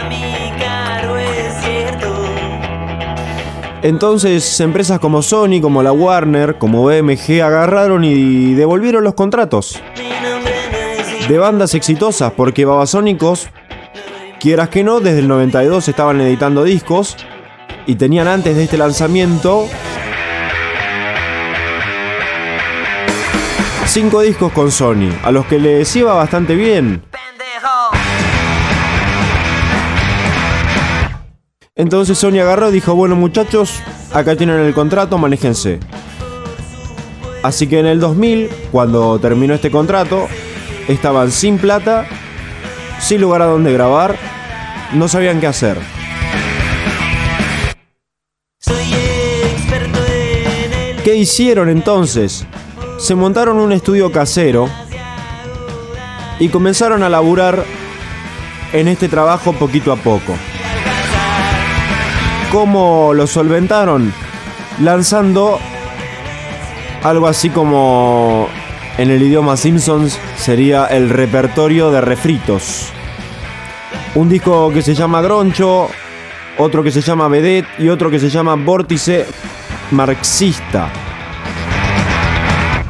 Mi 0.08 0.52
cargo, 0.58 1.16
es 1.16 1.54
cierto. 1.64 2.14
Entonces 3.82 4.60
empresas 4.60 4.98
como 5.00 5.22
Sony, 5.22 5.60
como 5.60 5.82
la 5.82 5.92
Warner, 5.92 6.58
como 6.58 6.84
BMG 6.84 7.40
agarraron 7.42 8.04
y 8.04 8.54
devolvieron 8.54 9.02
los 9.02 9.14
contratos 9.14 9.80
de 11.28 11.38
bandas 11.38 11.74
exitosas 11.74 12.32
porque 12.32 12.64
Babasónicos, 12.64 13.48
quieras 14.40 14.68
que 14.68 14.82
no, 14.82 15.00
desde 15.00 15.20
el 15.20 15.28
92 15.28 15.88
estaban 15.88 16.20
editando 16.20 16.64
discos 16.64 17.16
y 17.86 17.94
tenían 17.94 18.28
antes 18.28 18.56
de 18.56 18.64
este 18.64 18.76
lanzamiento 18.76 19.66
cinco 23.86 24.20
discos 24.22 24.52
con 24.52 24.70
Sony, 24.70 25.10
a 25.22 25.30
los 25.30 25.46
que 25.46 25.58
les 25.58 25.94
iba 25.96 26.14
bastante 26.14 26.54
bien. 26.54 27.02
Entonces 31.74 32.18
Sony 32.18 32.38
agarró 32.40 32.68
y 32.70 32.72
dijo, 32.72 32.94
bueno 32.94 33.16
muchachos, 33.16 33.80
acá 34.12 34.36
tienen 34.36 34.60
el 34.60 34.74
contrato, 34.74 35.18
manéjense. 35.18 35.78
Así 37.42 37.66
que 37.66 37.80
en 37.80 37.86
el 37.86 37.98
2000, 37.98 38.48
cuando 38.70 39.18
terminó 39.18 39.54
este 39.54 39.70
contrato, 39.70 40.28
estaban 40.88 41.30
sin 41.30 41.58
plata, 41.58 42.06
sin 43.00 43.20
lugar 43.20 43.42
a 43.42 43.46
donde 43.46 43.72
grabar, 43.72 44.16
no 44.92 45.08
sabían 45.08 45.40
qué 45.40 45.46
hacer. 45.46 45.78
¿Qué 51.04 51.16
hicieron 51.16 51.68
entonces? 51.68 52.46
Se 52.98 53.16
montaron 53.16 53.58
un 53.58 53.72
estudio 53.72 54.12
casero 54.12 54.68
y 56.38 56.48
comenzaron 56.48 57.02
a 57.02 57.08
laburar 57.08 57.64
en 58.72 58.86
este 58.86 59.08
trabajo 59.08 59.52
poquito 59.52 59.92
a 59.92 59.96
poco. 59.96 60.34
¿Cómo 62.52 63.12
lo 63.14 63.26
solventaron? 63.26 64.12
Lanzando 64.80 65.58
algo 67.02 67.26
así 67.26 67.50
como 67.50 68.48
en 68.98 69.10
el 69.10 69.22
idioma 69.22 69.56
Simpsons 69.56 70.18
sería 70.36 70.86
el 70.86 71.08
repertorio 71.08 71.90
de 71.90 72.00
refritos. 72.00 72.88
Un 74.14 74.28
disco 74.28 74.70
que 74.72 74.82
se 74.82 74.94
llama 74.94 75.22
Groncho, 75.22 75.88
otro 76.58 76.82
que 76.82 76.90
se 76.90 77.00
llama 77.00 77.28
Vedette 77.28 77.68
y 77.78 77.88
otro 77.88 78.10
que 78.10 78.18
se 78.18 78.28
llama 78.28 78.54
Vórtice 78.56 79.26
Marxista. 79.90 80.90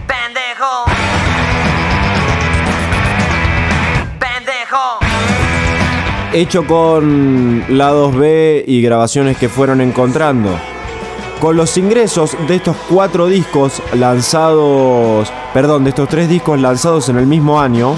pendejo. 0.06 0.84
Pendejo. 4.18 4.98
hecho 6.32 6.66
con 6.66 7.64
lados 7.68 8.16
B 8.16 8.64
y 8.66 8.82
grabaciones 8.82 9.36
que 9.36 9.48
fueron 9.48 9.80
encontrando. 9.80 10.58
Con 11.42 11.56
los 11.56 11.76
ingresos 11.76 12.36
de 12.46 12.54
estos 12.54 12.76
cuatro 12.88 13.26
discos 13.26 13.82
lanzados, 13.94 15.28
perdón, 15.52 15.82
de 15.82 15.90
estos 15.90 16.08
tres 16.08 16.28
discos 16.28 16.60
lanzados 16.60 17.08
en 17.08 17.16
el 17.16 17.26
mismo 17.26 17.60
año, 17.60 17.96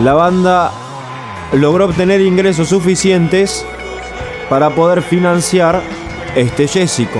la 0.00 0.14
banda 0.14 0.70
logró 1.54 1.86
obtener 1.86 2.20
ingresos 2.20 2.68
suficientes 2.68 3.66
para 4.48 4.70
poder 4.70 5.02
financiar 5.02 5.82
este 6.36 6.68
Jessico. 6.68 7.18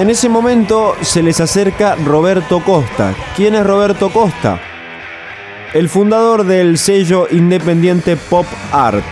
En 0.00 0.08
ese 0.08 0.30
momento 0.30 0.94
se 1.02 1.22
les 1.22 1.42
acerca 1.42 1.94
Roberto 1.94 2.60
Costa. 2.64 3.14
¿Quién 3.36 3.54
es 3.54 3.66
Roberto 3.66 4.08
Costa? 4.08 4.58
El 5.74 5.90
fundador 5.90 6.44
del 6.44 6.78
sello 6.78 7.26
independiente 7.30 8.16
Pop 8.16 8.46
Art. 8.72 9.04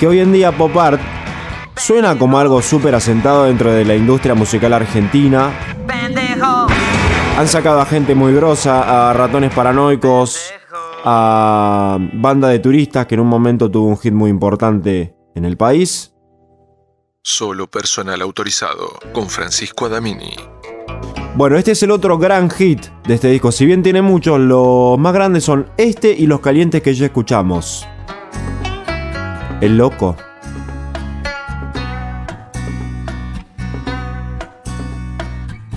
Que 0.00 0.08
hoy 0.08 0.18
en 0.18 0.32
día 0.32 0.50
Pop 0.50 0.76
Art 0.76 1.00
suena 1.76 2.18
como 2.18 2.40
algo 2.40 2.60
súper 2.60 2.96
asentado 2.96 3.44
dentro 3.44 3.70
de 3.70 3.84
la 3.84 3.94
industria 3.94 4.34
musical 4.34 4.72
argentina. 4.72 5.52
Han 7.38 7.46
sacado 7.46 7.80
a 7.80 7.86
gente 7.86 8.16
muy 8.16 8.34
grosa, 8.34 9.10
a 9.10 9.12
ratones 9.12 9.54
paranoicos, 9.54 10.52
a 11.04 11.98
banda 12.14 12.48
de 12.48 12.58
turistas 12.58 13.06
que 13.06 13.14
en 13.14 13.20
un 13.20 13.28
momento 13.28 13.70
tuvo 13.70 13.86
un 13.86 13.96
hit 13.96 14.12
muy 14.12 14.30
importante 14.30 15.14
en 15.36 15.44
el 15.44 15.56
país. 15.56 16.09
Solo 17.22 17.70
personal 17.70 18.22
autorizado 18.22 18.98
con 19.12 19.28
Francisco 19.28 19.84
Adamini. 19.84 20.34
Bueno, 21.34 21.58
este 21.58 21.72
es 21.72 21.82
el 21.82 21.90
otro 21.90 22.16
gran 22.16 22.48
hit 22.48 22.86
de 23.06 23.14
este 23.14 23.28
disco. 23.28 23.52
Si 23.52 23.66
bien 23.66 23.82
tiene 23.82 24.00
muchos, 24.00 24.40
los 24.40 24.98
más 24.98 25.12
grandes 25.12 25.44
son 25.44 25.70
este 25.76 26.12
y 26.12 26.26
los 26.26 26.40
calientes 26.40 26.80
que 26.80 26.94
ya 26.94 27.04
escuchamos. 27.04 27.86
El 29.60 29.76
loco. 29.76 30.16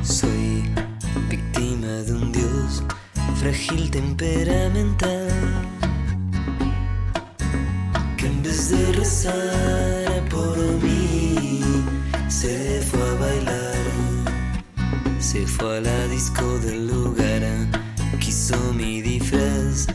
Soy 0.01 0.63
víctima 1.29 1.87
de 1.87 2.13
un 2.13 2.31
dios 2.31 2.83
frágil 3.35 3.91
temperamental 3.91 5.27
que 8.15 8.27
en 8.27 8.41
vez 8.41 8.69
de 8.69 8.93
rezar 8.93 9.72
se 15.33 15.47
fue 15.47 15.77
a 15.77 15.81
la 15.81 16.07
disco 16.09 16.43
del 16.59 16.85
lugar, 16.85 17.41
quiso 18.19 18.55
mi 18.77 19.01
disfraz 19.01 19.87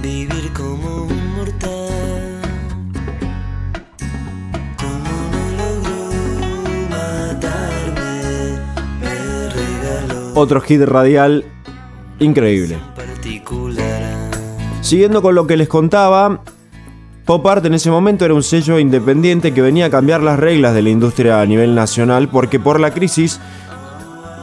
vivir 0.00 0.50
como 0.56 1.02
un 1.02 1.36
mortal. 1.36 2.40
Como 4.78 5.14
no 5.34 5.42
logró 5.60 6.00
matarme, 6.88 8.58
me 9.02 9.48
regaló 9.50 10.32
Otro 10.34 10.62
hit 10.62 10.80
radial 10.80 11.44
increíble. 12.18 12.78
Siguiendo 14.80 15.20
con 15.20 15.34
lo 15.34 15.46
que 15.46 15.58
les 15.58 15.68
contaba, 15.68 16.40
Pop 17.26 17.46
Art 17.46 17.66
en 17.66 17.74
ese 17.74 17.90
momento 17.90 18.24
era 18.24 18.32
un 18.32 18.42
sello 18.42 18.78
independiente 18.78 19.52
que 19.52 19.60
venía 19.60 19.86
a 19.86 19.90
cambiar 19.90 20.22
las 20.22 20.38
reglas 20.38 20.74
de 20.74 20.80
la 20.80 20.88
industria 20.88 21.42
a 21.42 21.44
nivel 21.44 21.74
nacional 21.74 22.28
porque 22.30 22.58
por 22.58 22.80
la 22.80 22.92
crisis 22.92 23.40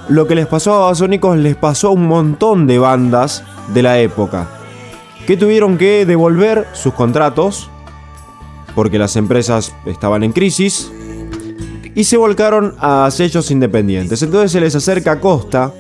lo 0.10 0.28
que 0.28 0.36
les 0.36 0.48
pasó 0.48 0.74
a 0.74 0.80
Babasónicos 0.80 1.38
les 1.38 1.56
pasó 1.56 1.90
a 1.90 1.92
un 1.92 2.08
montón 2.08 2.68
de 2.68 2.80
bandas 2.80 3.44
de 3.74 3.84
la 3.84 4.00
época 4.00 4.50
que 5.26 5.38
tuvieron 5.38 5.78
que 5.78 6.06
devolver 6.06 6.68
sus 6.74 6.94
contratos 6.94 7.70
porque 8.76 8.98
las 8.98 9.16
empresas 9.16 9.74
estaban 9.86 10.24
en 10.24 10.34
crisis 10.34 10.92
y 11.96 12.04
se 12.04 12.18
volcaron 12.18 12.76
a 12.80 13.10
sellos 13.12 13.52
independientes. 13.52 14.22
Entonces 14.24 14.52
se 14.52 14.60
les 14.60 14.76
acerca 14.76 15.20
Costa 15.20 15.72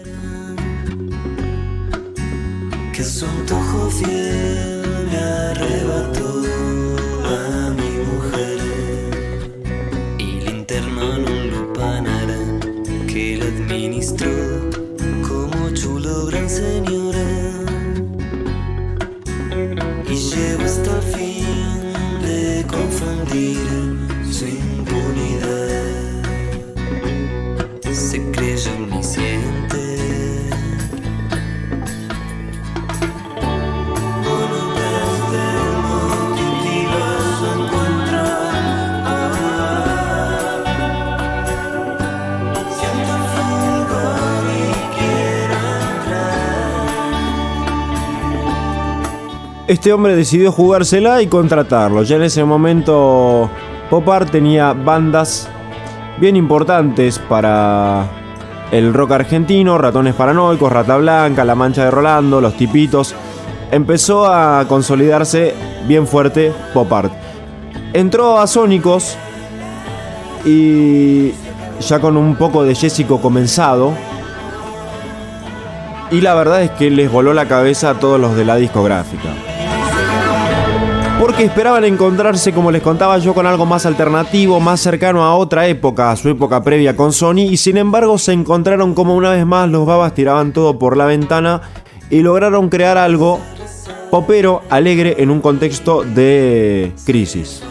Este 49.74 49.92
hombre 49.92 50.16
decidió 50.16 50.52
jugársela 50.52 51.24
y 51.24 51.28
contratarlo. 51.28 52.04
Ya 52.04 52.18
en 52.18 52.22
ese 52.22 52.44
momento 52.44 53.50
Popar 53.90 54.30
tenía 54.30 54.72
bandas 54.74 55.50
bien 56.20 56.36
importantes 56.36 57.18
para 57.18 58.06
el 58.70 58.94
rock 58.94 59.14
argentino, 59.14 59.80
Ratones 59.80 60.14
Paranoicos, 60.14 60.72
Rata 60.72 60.98
Blanca, 60.98 61.44
La 61.44 61.56
Mancha 61.56 61.86
de 61.86 61.90
Rolando, 61.90 62.40
Los 62.40 62.56
Tipitos. 62.56 63.16
Empezó 63.72 64.28
a 64.28 64.64
consolidarse 64.68 65.56
bien 65.88 66.06
fuerte 66.06 66.54
Popart. 66.72 67.12
Entró 67.94 68.38
a 68.38 68.46
Sónicos 68.46 69.18
y 70.46 71.32
ya 71.80 72.00
con 72.00 72.16
un 72.16 72.36
poco 72.36 72.64
de 72.64 72.76
Jessico 72.76 73.20
comenzado. 73.20 73.92
Y 76.12 76.22
la 76.22 76.36
verdad 76.36 76.62
es 76.62 76.70
que 76.70 76.92
les 76.92 77.12
voló 77.12 77.34
la 77.34 77.48
cabeza 77.48 77.90
a 77.90 77.94
todos 77.96 78.20
los 78.20 78.36
de 78.36 78.46
la 78.46 78.56
discográfica 78.58 79.30
porque 81.20 81.46
esperaban 81.46 81.86
encontrarse, 81.86 82.54
como 82.54 82.72
les 82.72 82.82
contaba 82.82 83.18
yo, 83.18 83.34
con 83.34 83.46
algo 83.46 83.66
más 83.66 83.86
alternativo, 83.86 84.60
más 84.60 84.80
cercano 84.80 85.24
a 85.24 85.36
otra 85.36 85.68
época, 85.68 86.12
a 86.12 86.16
su 86.16 86.30
época 86.30 86.64
previa 86.64 86.96
con 86.96 87.14
Sony, 87.14 87.42
y 87.50 87.58
sin 87.58 87.78
embargo 87.78 88.18
se 88.18 88.34
encontraron 88.34 88.94
como 88.94 89.16
una 89.16 89.32
vez 89.32 89.46
más 89.46 89.70
los 89.70 89.86
babas 89.86 90.14
tiraban 90.14 90.54
todo 90.54 90.78
por 90.78 90.98
la 90.98 91.06
ventana 91.06 91.62
y 92.10 92.22
lograron 92.22 92.70
crear 92.70 92.98
algo 92.98 93.40
popero, 94.12 94.62
alegre 94.70 95.16
en 95.20 95.30
un 95.30 95.42
contexto 95.42 96.04
de 96.04 96.94
crisis. 97.06 97.64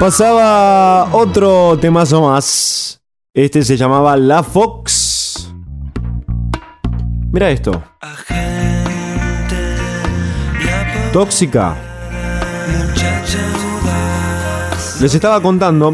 Pasaba 0.00 1.14
otro 1.14 1.76
temazo 1.78 2.22
más. 2.22 3.02
Este 3.34 3.62
se 3.62 3.76
llamaba 3.76 4.16
La 4.16 4.42
Fox. 4.42 5.52
Mira 7.30 7.50
esto. 7.50 7.82
Tóxica. 11.12 11.76
Les 15.02 15.14
estaba 15.14 15.42
contando 15.42 15.92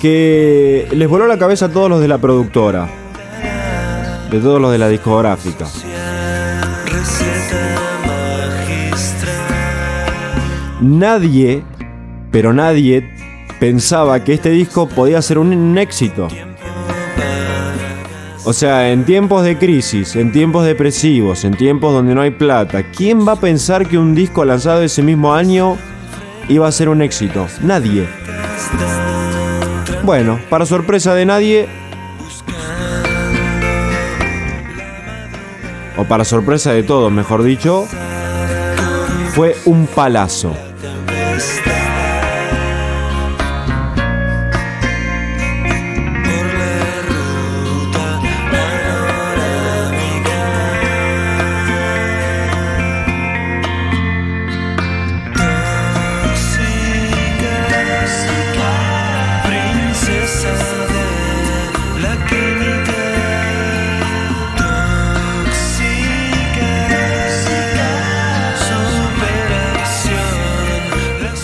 que 0.00 0.86
les 0.92 1.08
voló 1.08 1.26
la 1.26 1.36
cabeza 1.36 1.64
a 1.66 1.70
todos 1.70 1.90
los 1.90 2.00
de 2.00 2.06
la 2.06 2.18
productora. 2.18 2.88
De 4.30 4.38
todos 4.38 4.60
los 4.60 4.70
de 4.70 4.78
la 4.78 4.88
discográfica. 4.88 5.66
Nadie, 10.80 11.64
pero 12.30 12.52
nadie 12.52 13.08
pensaba 13.58 14.22
que 14.22 14.34
este 14.34 14.50
disco 14.50 14.88
podía 14.88 15.20
ser 15.22 15.38
un, 15.38 15.78
éxito. 15.78 16.28
O 18.44 18.52
sea, 18.52 18.90
en 18.90 19.04
tiempos 19.04 19.44
de 19.44 19.58
crisis, 19.58 20.16
en 20.16 20.32
tiempos 20.32 20.64
depresivos, 20.64 21.44
en 21.44 21.54
tiempos 21.54 21.92
donde 21.92 22.14
no 22.14 22.22
hay 22.22 22.30
plata, 22.30 22.82
¿quién 22.82 23.26
va 23.26 23.32
a 23.32 23.36
pensar 23.40 23.86
que 23.86 23.98
un 23.98 24.14
disco 24.14 24.44
lanzado 24.44 24.82
ese 24.82 25.02
mismo 25.02 25.34
año 25.34 25.76
iba 26.48 26.66
a 26.66 26.72
ser 26.72 26.88
un 26.88 27.02
éxito? 27.02 27.46
Nadie. 27.62 28.06
Bueno, 30.04 30.38
para 30.48 30.64
sorpresa 30.64 31.14
de 31.14 31.26
nadie, 31.26 31.68
o 35.98 36.04
para 36.04 36.24
sorpresa 36.24 36.72
de 36.72 36.84
todos, 36.84 37.12
mejor 37.12 37.42
dicho, 37.42 37.86
fue 39.34 39.56
un 39.66 39.86
palazo. 39.86 40.54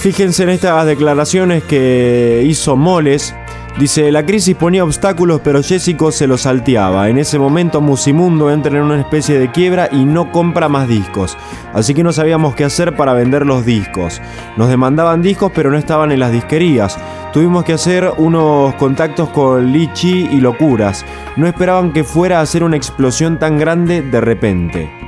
Fíjense 0.05 0.43
en 0.43 0.51
estas 0.51 0.85
declaraciones 0.85 1.63
que 1.63 2.43
hizo 2.45 2.77
Moles. 2.77 3.35
Dice, 3.79 4.13
la 4.13 4.27
crisis 4.27 4.55
ponía 4.55 4.85
obstáculos 4.85 5.41
pero 5.43 5.63
Jessico 5.63 6.13
se 6.13 6.27
los 6.27 6.43
salteaba. 6.43 7.09
En 7.09 7.17
ese 7.17 7.39
momento 7.39 7.81
Musimundo 7.81 8.51
entra 8.51 8.77
en 8.77 8.83
una 8.83 9.01
especie 9.01 9.39
de 9.39 9.51
quiebra 9.51 9.89
y 9.91 10.05
no 10.05 10.31
compra 10.31 10.69
más 10.69 10.89
discos. 10.89 11.39
Así 11.73 11.95
que 11.95 12.03
no 12.03 12.13
sabíamos 12.13 12.55
qué 12.55 12.65
hacer 12.65 12.95
para 12.95 13.15
vender 13.15 13.47
los 13.47 13.65
discos. 13.65 14.21
Nos 14.59 14.69
demandaban 14.69 15.23
discos 15.23 15.53
pero 15.55 15.71
no 15.71 15.79
estaban 15.79 16.13
en 16.13 16.21
las 16.21 16.33
disquerías. 16.33 16.99
Tuvimos 17.33 17.65
que 17.65 17.73
hacer 17.73 18.13
unos 18.19 18.75
contactos 18.75 19.31
con 19.31 19.73
Lichi 19.73 20.29
y 20.31 20.39
Locuras. 20.39 21.03
No 21.37 21.47
esperaban 21.47 21.95
que 21.95 22.05
fuera 22.05 22.41
a 22.41 22.43
hacer 22.43 22.63
una 22.63 22.77
explosión 22.77 23.39
tan 23.39 23.57
grande 23.57 24.03
de 24.03 24.21
repente. 24.21 25.04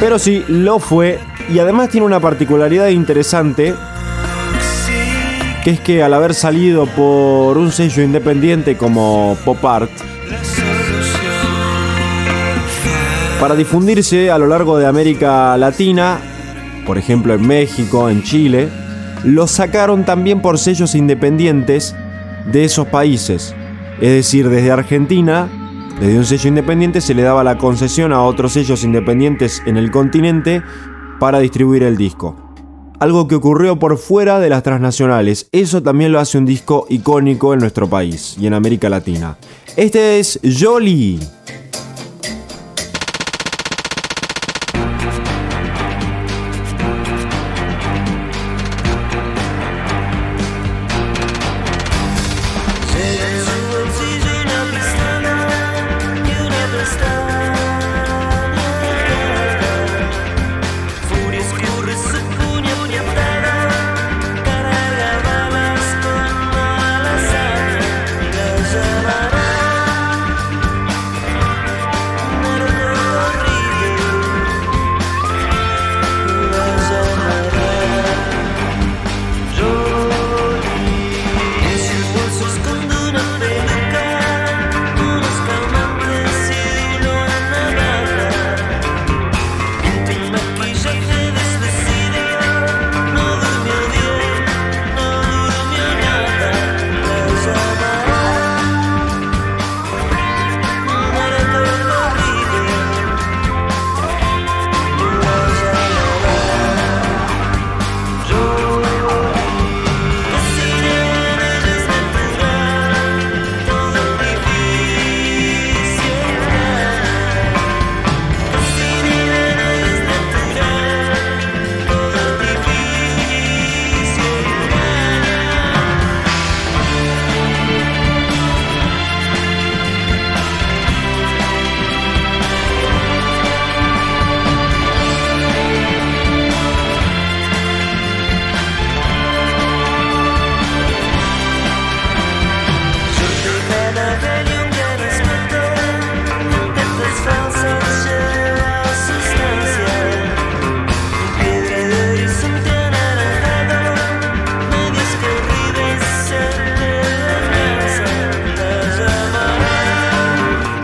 Pero 0.00 0.18
sí, 0.18 0.44
lo 0.48 0.78
fue 0.78 1.18
y 1.52 1.58
además 1.58 1.88
tiene 1.88 2.06
una 2.06 2.20
particularidad 2.20 2.88
interesante 2.88 3.74
que 5.64 5.70
es 5.70 5.80
que 5.80 6.02
al 6.04 6.14
haber 6.14 6.34
salido 6.34 6.86
por 6.86 7.58
un 7.58 7.72
sello 7.72 8.02
independiente 8.02 8.76
como 8.76 9.36
Pop 9.44 9.64
Art, 9.64 9.90
para 13.40 13.56
difundirse 13.56 14.30
a 14.30 14.38
lo 14.38 14.46
largo 14.46 14.78
de 14.78 14.86
América 14.86 15.56
Latina, 15.56 16.18
por 16.86 16.96
ejemplo 16.96 17.34
en 17.34 17.46
México, 17.46 18.08
en 18.08 18.22
Chile, 18.22 18.68
lo 19.24 19.46
sacaron 19.48 20.04
también 20.04 20.40
por 20.40 20.58
sellos 20.58 20.94
independientes 20.94 21.96
de 22.46 22.64
esos 22.64 22.86
países. 22.86 23.54
Es 24.00 24.10
decir, 24.10 24.48
desde 24.48 24.70
Argentina, 24.70 25.48
desde 26.00 26.16
un 26.16 26.24
sello 26.24 26.48
independiente 26.48 27.00
se 27.00 27.12
le 27.12 27.22
daba 27.22 27.42
la 27.42 27.58
concesión 27.58 28.12
a 28.12 28.22
otros 28.22 28.52
sellos 28.52 28.84
independientes 28.84 29.62
en 29.66 29.76
el 29.76 29.90
continente 29.90 30.62
para 31.18 31.40
distribuir 31.40 31.82
el 31.82 31.96
disco. 31.96 32.36
Algo 33.00 33.26
que 33.26 33.34
ocurrió 33.34 33.78
por 33.78 33.98
fuera 33.98 34.38
de 34.38 34.48
las 34.48 34.62
transnacionales. 34.62 35.48
Eso 35.50 35.82
también 35.82 36.12
lo 36.12 36.20
hace 36.20 36.38
un 36.38 36.46
disco 36.46 36.86
icónico 36.88 37.52
en 37.52 37.60
nuestro 37.60 37.88
país 37.88 38.36
y 38.40 38.46
en 38.46 38.54
América 38.54 38.88
Latina. 38.88 39.38
Este 39.76 40.20
es 40.20 40.38
Jolie. 40.58 41.18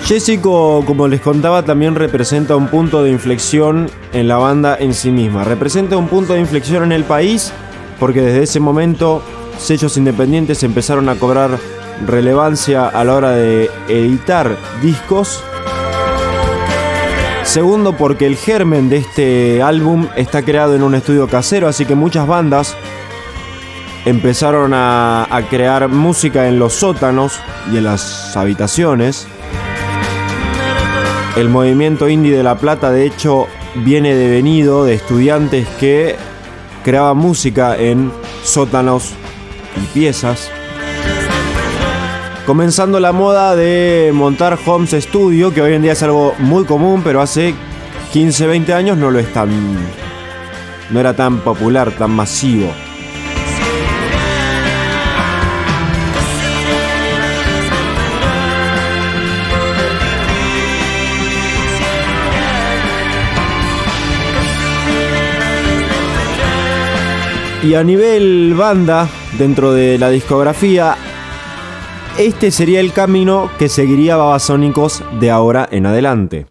Jessico, 0.05 0.85
como 0.87 1.09
les 1.09 1.23
contaba, 1.23 1.65
también 1.65 1.95
representa 1.95 2.57
un 2.57 2.69
punto 2.69 3.03
de 3.03 3.11
inflexión 3.11 3.89
en 4.13 4.29
la 4.29 4.37
banda 4.37 4.77
en 4.79 4.93
sí 4.93 5.11
misma. 5.11 5.45
Representa 5.45 5.97
un 5.97 6.09
punto 6.09 6.35
de 6.35 6.41
inflexión 6.41 6.83
en 6.85 6.93
el 6.93 7.05
país 7.05 7.55
porque 7.99 8.21
desde 8.21 8.43
ese 8.43 8.61
momento 8.61 9.23
sellos 9.57 9.97
independientes 9.97 10.63
empezaron 10.63 11.09
a 11.09 11.15
cobrar 11.15 11.59
relevancia 12.07 12.87
a 12.87 13.03
la 13.03 13.15
hora 13.15 13.31
de 13.31 13.71
editar 13.89 14.59
discos. 14.83 15.43
Segundo, 17.45 17.97
porque 17.97 18.27
el 18.27 18.37
germen 18.37 18.91
de 18.91 18.99
este 18.99 19.63
álbum 19.63 20.09
está 20.17 20.43
creado 20.43 20.75
en 20.75 20.83
un 20.83 20.95
estudio 20.95 21.29
casero, 21.29 21.67
así 21.67 21.87
que 21.87 21.95
muchas 21.95 22.27
bandas 22.27 22.77
empezaron 24.05 24.75
a, 24.75 25.27
a 25.35 25.43
crear 25.49 25.89
música 25.89 26.47
en 26.47 26.59
los 26.59 26.75
sótanos 26.75 27.41
y 27.73 27.79
en 27.79 27.85
las 27.85 28.37
habitaciones. 28.37 29.29
El 31.37 31.49
movimiento 31.49 32.09
indie 32.09 32.37
de 32.37 32.45
La 32.45 32.59
Plata, 32.59 32.93
de 32.93 33.07
hecho, 33.07 33.49
viene 33.75 34.15
devenido 34.15 34.85
de 34.85 34.95
estudiantes 34.95 35.67
que 35.81 36.15
creaban 36.85 37.17
música 37.17 37.77
en 37.77 38.13
sótanos 38.45 39.15
y 39.77 39.85
piezas. 39.93 40.49
Comenzando 42.47 43.01
la 43.01 43.11
moda 43.11 43.57
de 43.57 44.13
montar 44.15 44.57
homes 44.65 44.91
studio, 44.93 45.53
que 45.53 45.61
hoy 45.61 45.73
en 45.73 45.83
día 45.83 45.93
es 45.93 46.03
algo 46.05 46.35
muy 46.39 46.65
común, 46.67 47.03
pero 47.03 47.21
hace 47.21 47.55
15, 48.13 48.47
20 48.47 48.73
años 48.73 48.97
no 48.97 49.11
lo 49.11 49.19
es 49.19 49.33
tan. 49.33 49.51
no 50.91 51.01
era 51.01 51.17
tan 51.17 51.41
popular, 51.41 51.91
tan 51.91 52.13
masivo. 52.13 52.71
Y 67.65 67.75
a 67.77 67.83
nivel 67.83 68.53
banda, 68.55 69.09
dentro 69.39 69.73
de 69.73 69.99
la 69.99 70.11
discografía, 70.11 70.99
este 72.19 72.51
sería 72.51 72.79
el 72.79 72.93
camino 72.93 73.51
que 73.59 73.71
seguiría 73.71 74.17
Babasónicos 74.17 75.03
de 75.19 75.31
ahora 75.31 75.67
en 75.71 75.87
adelante. 75.87 76.47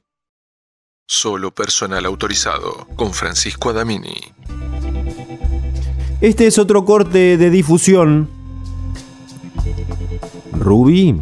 Solo 1.05 1.51
personal 1.51 2.03
autorizado 2.05 2.87
con 2.95 3.13
Francisco 3.13 3.69
Adamini. 3.69 4.15
Este 6.19 6.47
es 6.47 6.57
otro 6.57 6.83
corte 6.83 7.37
de 7.37 7.49
difusión. 7.51 8.27
Rubí. 10.53 11.15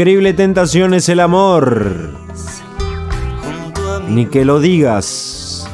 Increíble 0.00 0.32
tentación 0.32 0.94
es 0.94 1.10
el 1.10 1.20
amor. 1.20 2.08
Ni 4.08 4.24
que 4.24 4.46
lo 4.46 4.58
digas. 4.58 5.68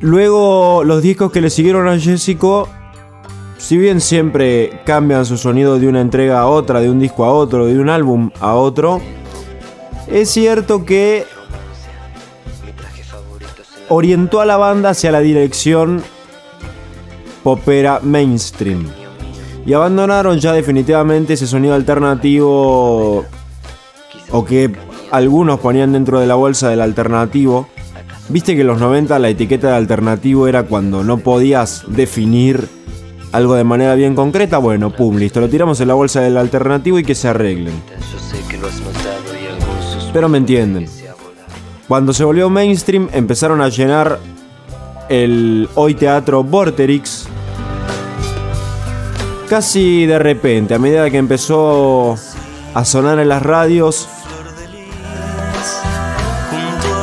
Luego, 0.00 0.82
los 0.82 1.00
discos 1.00 1.30
que 1.30 1.40
le 1.40 1.48
siguieron 1.48 1.86
a 1.86 1.96
Jessico, 1.96 2.68
si 3.56 3.78
bien 3.78 4.00
siempre 4.00 4.80
cambian 4.84 5.24
su 5.26 5.38
sonido 5.38 5.78
de 5.78 5.86
una 5.86 6.00
entrega 6.00 6.40
a 6.40 6.48
otra, 6.48 6.80
de 6.80 6.90
un 6.90 6.98
disco 6.98 7.24
a 7.24 7.32
otro, 7.32 7.66
de 7.66 7.78
un 7.78 7.88
álbum 7.88 8.32
a 8.40 8.54
otro, 8.54 9.00
es 10.08 10.28
cierto 10.28 10.84
que 10.84 11.24
orientó 13.88 14.40
a 14.40 14.44
la 14.44 14.56
banda 14.56 14.90
hacia 14.90 15.12
la 15.12 15.20
dirección 15.20 16.02
popera 17.44 18.00
mainstream. 18.02 18.88
Y 19.64 19.72
abandonaron 19.72 20.40
ya 20.40 20.52
definitivamente 20.52 21.34
ese 21.34 21.46
sonido 21.46 21.74
alternativo 21.74 23.24
o 24.30 24.44
que 24.44 24.72
algunos 25.12 25.60
ponían 25.60 25.92
dentro 25.92 26.18
de 26.18 26.26
la 26.26 26.34
bolsa 26.34 26.70
del 26.70 26.80
alternativo. 26.80 27.68
Viste 28.28 28.54
que 28.54 28.62
en 28.62 28.66
los 28.66 28.80
90 28.80 29.18
la 29.18 29.28
etiqueta 29.28 29.68
de 29.68 29.76
alternativo 29.76 30.48
era 30.48 30.64
cuando 30.64 31.04
no 31.04 31.18
podías 31.18 31.84
definir 31.86 32.68
algo 33.32 33.54
de 33.54 33.64
manera 33.64 33.94
bien 33.94 34.14
concreta. 34.14 34.58
Bueno, 34.58 34.90
pum, 34.90 35.16
listo, 35.16 35.40
lo 35.40 35.48
tiramos 35.48 35.80
en 35.80 35.88
la 35.88 35.94
bolsa 35.94 36.20
del 36.20 36.36
alternativo 36.36 36.98
y 36.98 37.04
que 37.04 37.14
se 37.14 37.28
arreglen. 37.28 37.74
Pero 40.12 40.28
me 40.28 40.38
entienden. 40.38 40.88
Cuando 41.86 42.14
se 42.14 42.24
volvió 42.24 42.48
mainstream 42.48 43.08
empezaron 43.12 43.60
a 43.60 43.68
llenar 43.68 44.18
el 45.08 45.68
hoy 45.74 45.94
teatro 45.94 46.42
Vorterix. 46.42 47.28
Casi 49.54 50.04
de 50.04 50.18
repente, 50.18 50.74
a 50.74 50.80
medida 50.80 51.08
que 51.10 51.16
empezó 51.16 52.16
a 52.74 52.84
sonar 52.84 53.20
en 53.20 53.28
las 53.28 53.40
radios 53.40 54.08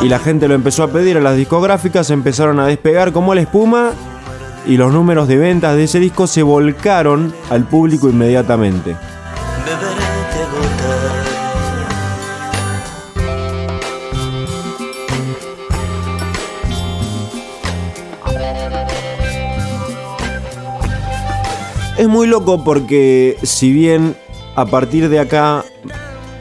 y 0.01 0.09
la 0.09 0.19
gente 0.19 0.49
lo 0.49 0.53
empezó 0.53 0.83
a 0.83 0.89
pedir 0.89 1.15
a 1.15 1.21
las 1.21 1.37
discográficas, 1.37 2.09
empezaron 2.09 2.59
a 2.59 2.67
despegar 2.67 3.13
como 3.13 3.33
la 3.33 3.39
espuma 3.39 3.91
y 4.67 4.75
los 4.75 4.91
números 4.91 5.29
de 5.29 5.37
ventas 5.37 5.77
de 5.77 5.85
ese 5.85 6.01
disco 6.01 6.27
se 6.27 6.43
volcaron 6.43 7.33
al 7.49 7.63
público 7.63 8.09
inmediatamente. 8.09 8.97
Es 22.01 22.07
muy 22.07 22.25
loco 22.25 22.63
porque 22.63 23.37
si 23.43 23.71
bien 23.71 24.15
a 24.55 24.65
partir 24.65 25.07
de 25.07 25.19
acá 25.19 25.63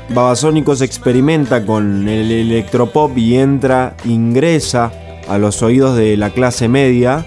Babasónicos 0.09 0.81
experimenta 0.81 1.67
con 1.67 2.09
el 2.09 2.33
electropop 2.33 3.19
y 3.19 3.37
entra, 3.37 3.95
ingresa 4.07 4.91
a 5.29 5.37
los 5.37 5.63
oídos 5.63 5.99
de 5.99 6.17
la 6.17 6.31
clase 6.31 6.67
media, 6.69 7.27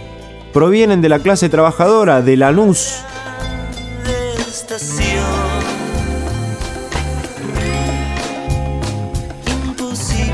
provienen 0.52 1.00
de 1.00 1.10
la 1.10 1.20
clase 1.20 1.48
trabajadora, 1.48 2.24
de 2.24 2.36
Lanús. 2.38 2.96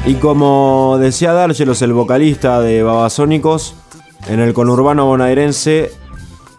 Y 0.06 0.14
como 0.14 0.96
decía 1.02 1.34
Dárgelos, 1.34 1.82
el 1.82 1.92
vocalista 1.92 2.62
de 2.62 2.82
Babasónicos, 2.82 3.76
en 4.30 4.40
el 4.40 4.54
conurbano 4.54 5.06
bonaerense 5.06 5.99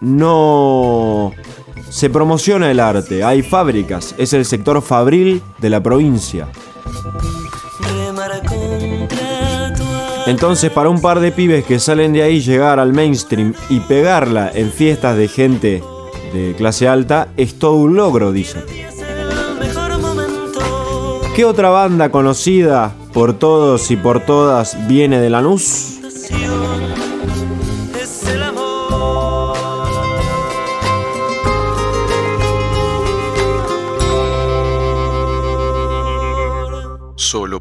no 0.00 1.32
se 1.88 2.08
promociona 2.08 2.70
el 2.70 2.80
arte, 2.80 3.24
hay 3.24 3.42
fábricas, 3.42 4.14
es 4.16 4.32
el 4.32 4.44
sector 4.44 4.80
fabril 4.82 5.42
de 5.58 5.70
la 5.70 5.82
provincia. 5.82 6.48
Entonces, 10.26 10.70
para 10.70 10.88
un 10.90 11.00
par 11.00 11.18
de 11.18 11.32
pibes 11.32 11.64
que 11.64 11.80
salen 11.80 12.12
de 12.12 12.22
ahí 12.22 12.40
llegar 12.40 12.78
al 12.78 12.92
mainstream 12.92 13.54
y 13.68 13.80
pegarla 13.80 14.50
en 14.54 14.70
fiestas 14.70 15.16
de 15.16 15.26
gente 15.28 15.82
de 16.32 16.54
clase 16.56 16.86
alta 16.86 17.28
es 17.36 17.58
todo 17.58 17.74
un 17.74 17.96
logro, 17.96 18.30
dicen. 18.30 18.62
¿Qué 21.34 21.44
otra 21.44 21.70
banda 21.70 22.10
conocida 22.10 22.94
por 23.12 23.32
todos 23.32 23.90
y 23.90 23.96
por 23.96 24.20
todas 24.20 24.86
viene 24.86 25.20
de 25.20 25.30
Lanús? 25.30 25.89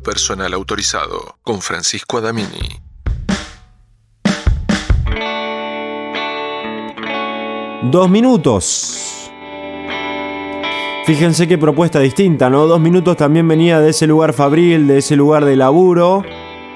Personal 0.10 0.52
autorizado 0.56 1.38
con 1.44 1.62
Francisco 1.62 2.18
Adamini. 2.18 2.82
Dos 7.84 8.10
minutos. 8.10 9.30
Fíjense 11.06 11.48
qué 11.48 11.60
propuesta 11.60 12.00
distinta, 12.00 12.50
¿no? 12.50 12.66
Dos 12.66 12.80
minutos 12.80 13.18
también 13.18 13.48
venía 13.48 13.80
de 13.82 13.92
ese 13.92 14.08
lugar 14.08 14.34
fabril, 14.34 14.88
de 14.88 14.98
ese 14.98 15.16
lugar 15.16 15.46
de 15.46 15.56
laburo, 15.56 16.24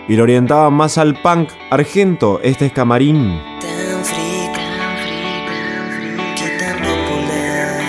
y 0.07 0.15
lo 0.15 0.21
orientaban 0.21 0.73
más 0.73 0.99
al 0.99 1.19
punk 1.19 1.49
argento. 1.71 2.39
Este 2.43 2.67
es 2.67 2.71
Camarín. 2.71 3.41
Tan 3.59 4.05
frío, 4.05 4.51
tan 4.53 4.97
frío, 4.99 6.35
que 6.35 6.49
tan 6.59 6.77
popular. 6.77 7.81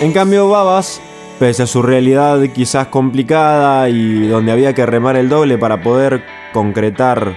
En 0.00 0.12
cambio, 0.14 0.48
Babas, 0.48 1.02
pese 1.38 1.62
a 1.62 1.66
su 1.66 1.82
realidad 1.82 2.40
quizás 2.54 2.88
complicada 2.88 3.88
y 3.88 4.26
donde 4.26 4.52
había 4.52 4.74
que 4.74 4.86
remar 4.86 5.16
el 5.16 5.28
doble 5.28 5.58
para 5.58 5.82
poder 5.82 6.24
concretar 6.52 7.36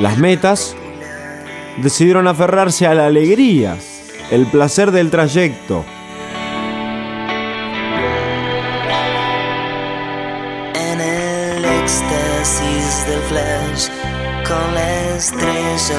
las 0.00 0.16
metas, 0.18 0.76
decidieron 1.78 2.26
aferrarse 2.26 2.86
a 2.86 2.94
la 2.94 3.06
alegría, 3.06 3.76
el 4.30 4.46
placer 4.46 4.92
del 4.92 5.10
trayecto. 5.10 5.84
Con 14.46 14.74
la 14.74 15.16
estrella 15.16 15.96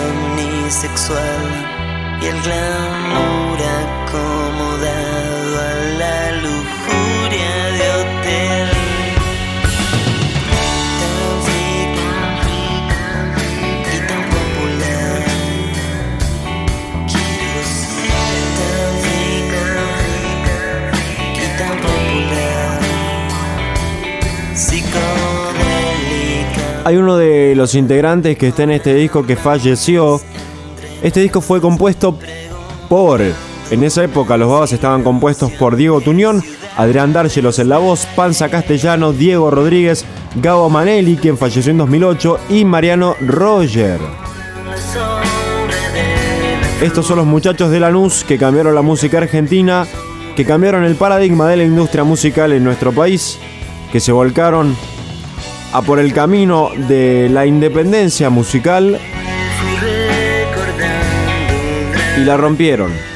y 2.22 2.26
el 2.26 2.42
glamour 2.42 3.41
Hay 26.92 26.98
uno 26.98 27.16
de 27.16 27.56
los 27.56 27.74
integrantes 27.76 28.38
que 28.38 28.50
está 28.50 28.64
en 28.64 28.72
este 28.72 28.94
disco 28.94 29.26
que 29.26 29.38
falleció. 29.38 30.20
Este 31.02 31.22
disco 31.22 31.40
fue 31.40 31.62
compuesto 31.62 32.20
por. 32.90 33.22
En 33.22 33.84
esa 33.86 34.04
época 34.04 34.36
los 34.36 34.50
babas 34.50 34.74
estaban 34.74 35.02
compuestos 35.02 35.54
por 35.54 35.78
Diego 35.78 36.02
Tuñón, 36.02 36.44
Adrián 36.76 37.14
Dárgelos 37.14 37.60
en 37.60 37.70
la 37.70 37.78
voz, 37.78 38.06
Panza 38.14 38.50
Castellano, 38.50 39.14
Diego 39.14 39.50
Rodríguez, 39.50 40.04
Gabo 40.36 40.70
Manelli, 40.70 41.16
quien 41.16 41.38
falleció 41.38 41.72
en 41.72 41.78
2008, 41.78 42.38
y 42.50 42.66
Mariano 42.66 43.16
Roger. 43.22 44.02
Estos 46.82 47.06
son 47.08 47.20
los 47.20 47.26
muchachos 47.26 47.72
de 47.72 47.80
Lanús 47.80 48.26
que 48.26 48.38
cambiaron 48.38 48.76
la 48.76 48.82
música 48.82 49.20
argentina, 49.20 49.88
que 50.36 50.44
cambiaron 50.44 50.84
el 50.84 50.96
paradigma 50.96 51.48
de 51.48 51.56
la 51.56 51.64
industria 51.64 52.04
musical 52.04 52.52
en 52.52 52.66
nuestro 52.66 52.92
país, 52.92 53.40
que 53.94 54.02
se 54.02 54.12
volcaron 54.12 54.76
a 55.74 55.82
por 55.82 56.00
el 56.00 56.14
camino 56.14 56.70
de 56.76 57.30
la 57.30 57.46
independencia 57.46 58.30
musical 58.30 59.00
y 62.18 62.26
la 62.26 62.38
rompieron. 62.38 63.11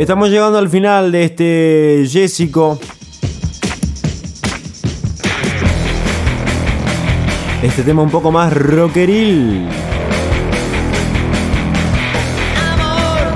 Estamos 0.00 0.30
llegando 0.30 0.56
al 0.56 0.70
final 0.70 1.12
de 1.12 1.24
este 1.24 2.06
Jessico. 2.08 2.80
Este 7.62 7.82
tema 7.82 8.00
un 8.00 8.10
poco 8.10 8.32
más 8.32 8.50
rockeril. 8.50 9.68
Amor, 12.56 13.34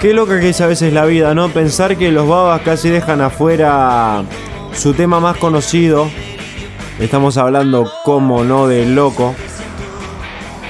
Qué 0.00 0.14
loca 0.14 0.38
que 0.38 0.50
es 0.50 0.60
a 0.60 0.68
veces 0.68 0.92
la 0.92 1.04
vida, 1.06 1.34
¿no? 1.34 1.48
Pensar 1.48 1.96
que 1.96 2.12
los 2.12 2.28
babas 2.28 2.60
casi 2.62 2.88
dejan 2.88 3.20
afuera 3.20 4.22
su 4.72 4.94
tema 4.94 5.18
más 5.18 5.36
conocido. 5.38 6.08
Estamos 7.00 7.36
hablando, 7.36 7.90
como 8.04 8.44
no, 8.44 8.68
del 8.68 8.94
loco. 8.94 9.34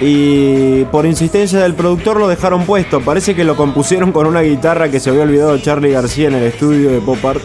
Y 0.01 0.85
por 0.87 1.05
insistencia 1.05 1.61
del 1.61 1.75
productor 1.75 2.19
lo 2.19 2.27
dejaron 2.27 2.65
puesto. 2.65 3.03
Parece 3.03 3.35
que 3.35 3.45
lo 3.45 3.55
compusieron 3.55 4.13
con 4.13 4.27
una 4.27 4.41
guitarra 4.41 4.91
que 4.91 4.99
se 4.99 5.11
había 5.11 5.25
olvidado 5.25 5.59
Charlie 5.59 5.93
García 5.93 6.29
en 6.29 6.35
el 6.35 6.45
estudio 6.45 6.91
de 6.91 7.01
Pop 7.03 7.23
Art. 7.23 7.43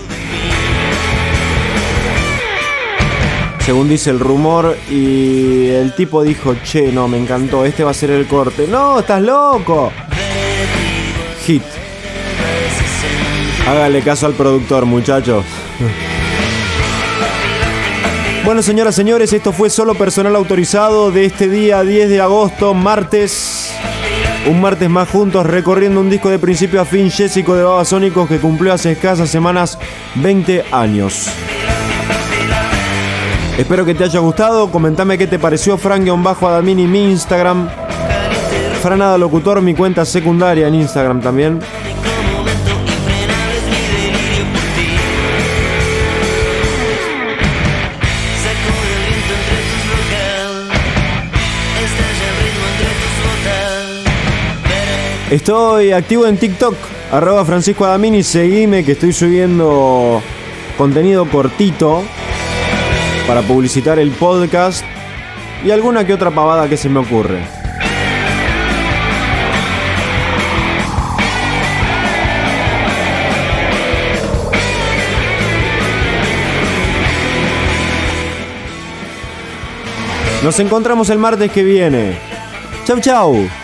Según 3.60 3.90
dice 3.90 4.10
el 4.10 4.22
rumor, 4.22 4.78
y 4.90 5.68
el 5.68 5.94
tipo 5.96 6.24
dijo, 6.24 6.56
che, 6.64 6.94
no, 6.94 7.10
me 7.10 7.18
encantó, 7.18 7.66
este 7.66 7.84
va 7.84 7.92
a 7.92 7.94
ser 7.94 8.12
el 8.12 8.26
corte. 8.26 8.68
No, 8.70 9.00
estás 9.00 9.22
loco. 9.22 9.92
Hit. 11.46 11.64
Hágale 13.68 14.02
caso 14.02 14.26
al 14.26 14.34
productor, 14.34 14.86
muchachos. 14.86 15.46
Bueno, 18.44 18.62
señoras, 18.62 18.94
señores, 18.94 19.32
esto 19.32 19.54
fue 19.54 19.70
solo 19.70 19.96
personal 19.96 20.36
autorizado 20.36 21.12
de 21.12 21.26
este 21.26 21.48
día 21.48 21.82
10 21.82 22.10
de 22.10 22.20
agosto, 22.20 22.74
martes. 22.74 23.72
Un 24.50 24.60
martes 24.60 24.90
más 24.90 25.08
juntos 25.08 25.46
recorriendo 25.46 26.02
un 26.02 26.10
disco 26.10 26.30
de 26.30 26.40
principio 26.40 26.82
a 26.82 26.86
fin, 26.86 27.10
Jessico 27.10 27.56
de 27.56 27.64
Babasónicos, 27.64 28.28
que 28.28 28.40
cumplió 28.40 28.74
hace 28.74 28.92
escasas 28.92 29.30
semanas 29.30 29.80
20 30.16 30.66
años. 30.72 31.30
Espero 33.58 33.86
que 33.86 33.96
te 33.96 34.04
haya 34.04 34.20
gustado. 34.20 34.70
Comentame 34.70 35.18
qué 35.18 35.28
te 35.28 35.40
pareció 35.40 35.78
Frank-Adamini, 35.78 36.86
mi 36.86 37.12
Instagram. 37.12 37.70
Franada 38.84 39.18
Locutor, 39.18 39.62
mi 39.62 39.74
cuenta 39.74 40.04
secundaria 40.04 40.68
en 40.68 40.76
Instagram 40.76 41.22
también. 41.22 41.62
Estoy 55.32 55.94
activo 55.94 56.28
en 56.28 56.36
TikTok, 56.36 56.76
arroba 57.10 57.46
Francisco 57.46 57.86
Adamini, 57.86 58.22
seguime 58.22 58.84
que 58.84 58.92
estoy 58.92 59.14
subiendo 59.14 60.22
contenido 60.78 61.26
cortito 61.30 62.04
para 63.26 63.44
publicitar 63.44 63.98
el 63.98 64.12
podcast 64.12 64.84
y 65.64 65.72
alguna 65.72 66.06
que 66.06 66.14
otra 66.14 66.32
pavada 66.32 66.68
que 66.68 66.76
se 66.76 66.90
me 66.90 67.00
ocurre. 67.00 67.63
Nos 80.44 80.60
encontramos 80.60 81.10
el 81.10 81.20
martes 81.20 81.50
que 81.54 81.64
viene. 81.64 82.20
Chau 82.86 83.00
chau. 83.00 83.63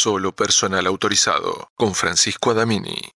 Solo 0.00 0.30
personal 0.32 0.86
autorizado 0.86 1.72
con 1.74 1.92
Francisco 1.92 2.52
Adamini. 2.52 3.02